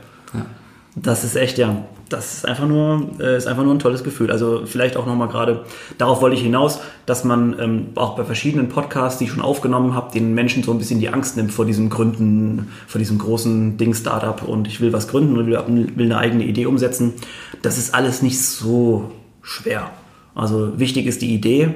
Das 0.95 1.23
ist 1.23 1.35
echt, 1.35 1.57
ja, 1.57 1.85
das 2.09 2.33
ist 2.33 2.45
einfach 2.45 2.67
nur, 2.67 3.07
äh, 3.19 3.37
ist 3.37 3.47
einfach 3.47 3.63
nur 3.63 3.73
ein 3.73 3.79
tolles 3.79 4.03
Gefühl. 4.03 4.29
Also 4.29 4.63
vielleicht 4.65 4.97
auch 4.97 5.05
nochmal 5.05 5.29
gerade, 5.29 5.63
darauf 5.97 6.21
wollte 6.21 6.35
ich 6.35 6.41
hinaus, 6.41 6.79
dass 7.05 7.23
man 7.23 7.57
ähm, 7.59 7.87
auch 7.95 8.17
bei 8.17 8.25
verschiedenen 8.25 8.67
Podcasts, 8.67 9.17
die 9.17 9.25
ich 9.25 9.31
schon 9.31 9.41
aufgenommen 9.41 9.95
habe, 9.95 10.11
den 10.11 10.33
Menschen 10.33 10.63
so 10.63 10.71
ein 10.71 10.77
bisschen 10.77 10.99
die 10.99 11.07
Angst 11.07 11.37
nimmt 11.37 11.53
vor 11.53 11.65
diesem 11.65 11.89
Gründen, 11.89 12.67
vor 12.87 12.99
diesem 12.99 13.17
großen 13.19 13.77
Ding 13.77 13.93
Startup 13.93 14.45
und 14.45 14.67
ich 14.67 14.81
will 14.81 14.91
was 14.91 15.07
gründen 15.07 15.37
und 15.37 15.47
will, 15.47 15.57
will 15.95 16.05
eine 16.05 16.17
eigene 16.17 16.43
Idee 16.43 16.65
umsetzen. 16.65 17.13
Das 17.61 17.77
ist 17.77 17.95
alles 17.95 18.21
nicht 18.21 18.41
so 18.41 19.11
schwer. 19.41 19.91
Also 20.35 20.77
wichtig 20.77 21.05
ist 21.05 21.21
die 21.21 21.33
Idee, 21.33 21.73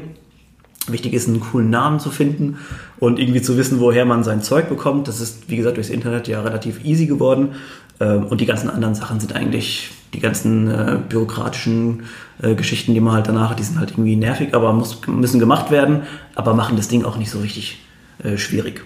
Wichtig 0.88 1.14
ist, 1.14 1.28
einen 1.28 1.40
coolen 1.40 1.72
Namen 1.72 2.00
zu 2.00 2.12
finden 2.12 2.60
und 3.00 3.18
irgendwie 3.18 3.42
zu 3.42 3.58
wissen, 3.58 3.80
woher 3.80 4.06
man 4.06 4.24
sein 4.24 4.44
Zeug 4.44 4.70
bekommt. 4.70 5.08
Das 5.08 5.20
ist, 5.20 5.50
wie 5.50 5.56
gesagt, 5.56 5.78
durchs 5.78 5.90
Internet 5.90 6.28
ja 6.28 6.42
relativ 6.42 6.86
easy 6.86 7.08
geworden. 7.08 7.54
Ähm, 8.00 8.26
und 8.26 8.42
die 8.42 8.46
ganzen 8.46 8.70
anderen 8.70 8.96
Sachen 8.96 9.20
sind 9.20 9.36
eigentlich 9.36 9.92
die 10.14 10.20
ganzen 10.20 10.70
äh, 10.70 10.98
bürokratischen 11.10 12.04
äh, 12.42 12.56
Geschichten, 12.56 12.94
die 12.94 13.02
man 13.02 13.14
halt 13.14 13.28
danach 13.28 13.52
hat, 13.52 13.60
die 13.60 13.64
sind 13.64 13.80
halt 13.80 13.92
irgendwie 13.92 14.16
nervig, 14.16 14.54
aber 14.54 14.74
muss, 14.74 15.06
müssen 15.08 15.40
gemacht 15.40 15.72
werden, 15.72 16.04
aber 16.36 16.54
machen 16.54 16.78
das 16.78 16.88
Ding 16.88 17.06
auch 17.06 17.18
nicht 17.18 17.30
so 17.30 17.40
richtig 17.40 17.80
äh, 18.24 18.38
schwierig. 18.38 18.84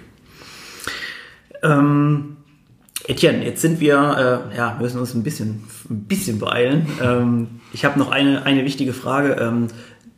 Ähm, 1.61 2.37
Etienne, 3.07 3.43
jetzt 3.43 3.61
sind 3.61 3.79
wir, 3.79 4.49
äh, 4.51 4.57
ja, 4.57 4.77
müssen 4.79 4.99
uns 4.99 5.13
ein 5.13 5.23
bisschen, 5.23 5.63
ein 5.89 6.03
bisschen 6.03 6.39
beeilen. 6.39 6.87
Ähm, 7.01 7.47
ich 7.73 7.85
habe 7.85 7.97
noch 7.97 8.11
eine, 8.11 8.43
eine 8.43 8.65
wichtige 8.65 8.93
Frage. 8.93 9.33
Ähm, 9.33 9.67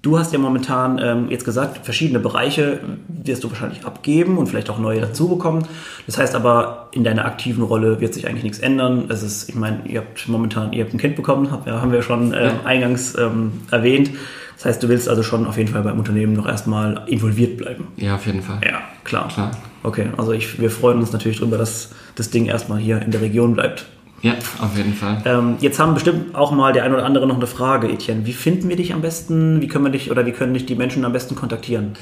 Du 0.02 0.18
hast 0.18 0.34
ja 0.34 0.40
momentan 0.40 1.00
ähm, 1.00 1.30
jetzt 1.30 1.46
gesagt, 1.46 1.86
verschiedene 1.86 2.20
Bereiche 2.20 2.80
wirst 3.08 3.44
du 3.44 3.52
wahrscheinlich 3.52 3.86
abgeben 3.86 4.40
und 4.40 4.48
vielleicht 4.48 4.72
auch 4.72 4.80
neue 4.80 5.00
dazu 5.00 5.28
bekommen. 5.28 5.68
Das 6.08 6.18
heißt 6.18 6.34
aber, 6.34 6.90
in 6.92 7.04
deiner 7.04 7.26
aktiven 7.26 7.64
Rolle 7.64 8.02
wird 8.02 8.16
sich 8.16 8.28
eigentlich 8.28 8.44
nichts 8.44 8.58
ändern. 8.58 9.06
Es 9.10 9.22
ist, 9.22 9.50
ich 9.50 9.54
meine, 9.54 9.82
ihr 9.86 10.00
habt 10.00 10.28
momentan, 10.28 10.74
ihr 10.74 10.84
habt 10.84 10.94
ein 10.96 10.98
Kind 10.98 11.16
bekommen, 11.16 11.52
hab, 11.52 11.68
haben 11.68 11.92
wir 11.92 12.02
schon 12.02 12.34
äh, 12.34 12.52
eingangs 12.64 13.16
ähm, 13.16 13.62
erwähnt. 13.70 14.10
Das 14.56 14.66
heißt, 14.66 14.82
du 14.82 14.90
willst 14.90 15.08
also 15.08 15.22
schon 15.22 15.46
auf 15.46 15.58
jeden 15.58 15.70
Fall 15.70 15.84
beim 15.84 16.00
Unternehmen 16.00 16.34
noch 16.34 16.48
erstmal 16.48 17.04
involviert 17.06 17.58
bleiben. 17.58 17.88
Ja, 17.98 18.16
auf 18.16 18.26
jeden 18.26 18.42
Fall. 18.42 18.60
Ja, 18.64 18.82
klar. 19.04 19.28
klar. 19.28 19.52
Okay, 19.84 20.08
also 20.18 20.32
ich, 20.32 20.60
wir 20.60 20.72
freuen 20.72 20.98
uns 20.98 21.12
natürlich 21.12 21.40
darüber, 21.40 21.60
dass 21.60 21.92
das 22.16 22.32
Ding 22.32 22.46
erstmal 22.48 22.80
hier 22.80 23.02
in 23.04 23.12
der 23.12 23.22
Region 23.22 23.54
bleibt. 23.54 23.86
Ja, 24.22 24.34
auf 24.60 24.78
jeden 24.78 24.94
Fall. 24.94 25.22
Ähm, 25.26 25.56
jetzt 25.60 25.80
haben 25.80 25.94
bestimmt 25.94 26.36
auch 26.36 26.52
mal 26.52 26.74
der 26.74 26.84
ein 26.84 26.94
oder 26.94 27.06
andere 27.06 27.26
noch 27.28 27.38
eine 27.38 27.48
Frage, 27.48 27.90
Etienne. 27.90 28.26
Wie 28.26 28.34
finden 28.34 28.70
wir 28.70 28.76
dich 28.76 28.94
am 28.94 29.02
besten? 29.02 29.62
Wie 29.62 29.68
können 29.68 29.86
wir 29.86 29.92
dich 29.92 30.12
oder 30.12 30.26
wie 30.26 30.32
können 30.32 30.54
dich 30.54 30.66
die 30.66 30.76
Menschen 30.76 31.06
am 31.06 31.14
besten 31.14 31.36
kontaktieren? 31.36 31.94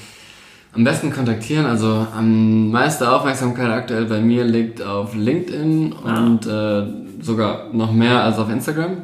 Am 0.74 0.84
besten 0.84 1.12
kontaktieren, 1.12 1.66
also 1.66 2.06
am 2.16 2.70
meiste 2.70 3.12
Aufmerksamkeit 3.12 3.72
aktuell 3.72 4.06
bei 4.06 4.22
mir 4.22 4.44
liegt 4.44 4.84
auf 4.84 5.16
LinkedIn 5.16 5.96
ah. 6.06 6.20
und 6.20 6.46
äh, 6.46 7.24
sogar 7.24 7.74
noch 7.74 7.92
mehr 7.92 8.24
als 8.24 8.38
auf 8.38 8.52
Instagram. 8.52 8.98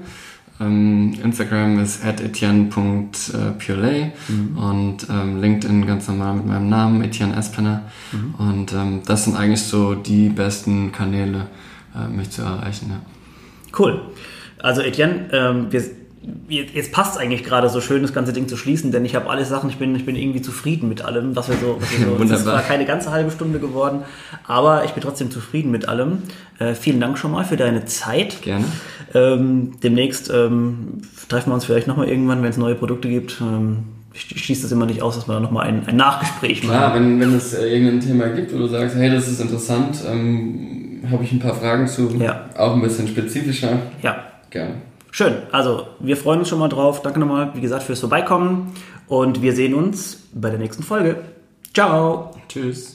Ähm, 0.60 1.14
Instagram 1.24 1.80
ist 1.80 2.06
at 2.06 2.22
etienne.purelay 2.22 4.12
mhm. 4.28 4.58
und 4.58 5.08
ähm, 5.10 5.42
LinkedIn 5.42 5.86
ganz 5.88 6.08
normal 6.08 6.36
mit 6.36 6.46
meinem 6.46 6.70
Namen, 6.70 7.04
Etienne 7.04 7.36
Espener. 7.36 7.82
Mhm. 8.12 8.36
Und 8.38 8.74
ähm, 8.74 9.02
das 9.06 9.26
sind 9.26 9.36
eigentlich 9.36 9.64
so 9.64 9.96
die 9.96 10.30
besten 10.30 10.92
Kanäle, 10.92 11.48
äh, 11.96 12.08
mich 12.08 12.30
zu 12.30 12.42
erreichen. 12.42 12.92
Ja. 12.92 13.02
Cool. 13.78 14.02
Also 14.60 14.82
Etienne, 14.82 15.30
ähm, 15.32 15.68
wir 15.72 15.84
jetzt 16.48 16.92
passt 16.92 17.16
es 17.16 17.18
eigentlich 17.22 17.44
gerade 17.44 17.70
so 17.70 17.82
schön, 17.82 18.02
das 18.02 18.14
ganze 18.14 18.34
Ding 18.34 18.48
zu 18.48 18.58
schließen, 18.58 18.92
denn 18.92 19.06
ich 19.06 19.16
habe 19.16 19.30
alle 19.30 19.46
Sachen, 19.46 19.70
ich 19.70 19.78
bin, 19.78 19.96
ich 19.96 20.06
bin 20.06 20.16
irgendwie 20.16 20.42
zufrieden 20.42 20.90
mit 20.90 21.04
allem, 21.04 21.36
was 21.36 21.50
wir 21.50 21.56
so. 21.58 21.78
Was 21.80 21.92
wir 21.92 22.06
so 22.06 22.20
Wunderbar. 22.20 22.26
Es 22.36 22.40
ist 22.40 22.44
zwar 22.44 22.62
keine 22.62 22.86
ganze 22.86 23.12
halbe 23.12 23.32
Stunde 23.32 23.60
geworden, 23.60 24.04
aber 24.48 24.86
ich 24.86 24.92
bin 24.92 25.04
trotzdem 25.04 25.32
zufrieden 25.32 25.72
mit 25.72 25.88
allem. 25.88 26.24
Äh, 26.60 26.74
vielen 26.74 27.00
Dank 27.00 27.18
schon 27.18 27.32
mal 27.32 27.46
für 27.46 27.58
deine 27.58 27.86
Zeit. 27.86 28.42
Gerne. 28.42 28.66
Ähm, 29.14 29.74
demnächst 29.84 30.30
ähm, 30.34 31.02
treffen 31.30 31.52
wir 31.52 31.56
uns 31.56 31.66
vielleicht 31.66 31.88
nochmal 31.88 32.08
irgendwann, 32.08 32.42
wenn 32.42 32.50
es 32.50 32.58
neue 32.58 32.76
Produkte 32.76 33.08
gibt. 33.08 33.40
Ähm, 33.42 33.86
ich 34.14 34.44
schließe 34.44 34.64
das 34.64 34.72
immer 34.72 34.86
nicht 34.86 35.02
aus, 35.02 35.16
dass 35.16 35.28
wir 35.28 35.34
da 35.34 35.40
nochmal 35.40 35.68
ein, 35.68 35.86
ein 35.88 35.98
Nachgespräch 35.98 36.64
machen. 36.64 36.76
Ja, 36.76 36.96
wenn, 36.96 37.20
wenn 37.20 37.36
es 37.36 37.54
äh, 37.54 37.68
irgendein 37.68 38.00
Thema 38.00 38.30
gibt, 38.30 38.54
wo 38.54 38.58
du 38.58 38.68
sagst, 38.68 38.96
hey, 38.96 39.12
das 39.12 39.28
ist 39.28 39.42
interessant, 39.42 40.00
ähm, 40.10 40.85
habe 41.12 41.24
ich 41.24 41.32
ein 41.32 41.40
paar 41.40 41.56
Fragen 41.56 41.88
zu, 41.88 42.10
ja. 42.20 42.46
auch 42.58 42.74
ein 42.74 42.82
bisschen 42.82 43.08
spezifischer. 43.08 43.80
Ja. 44.02 44.18
Gerne. 44.50 44.76
Schön. 45.12 45.34
Also, 45.52 45.88
wir 46.00 46.18
freuen 46.18 46.40
uns 46.40 46.50
schon 46.50 46.60
mal 46.60 46.70
drauf. 46.70 47.02
Danke 47.02 47.20
nochmal, 47.20 47.52
wie 47.54 47.62
gesagt, 47.62 47.84
fürs 47.84 48.02
Vorbeikommen. 48.02 48.74
Und 49.08 49.42
wir 49.42 49.54
sehen 49.54 49.74
uns 49.74 50.28
bei 50.34 50.50
der 50.50 50.60
nächsten 50.60 50.84
Folge. 50.84 51.18
Ciao. 51.74 52.32
Tschüss. 52.50 52.95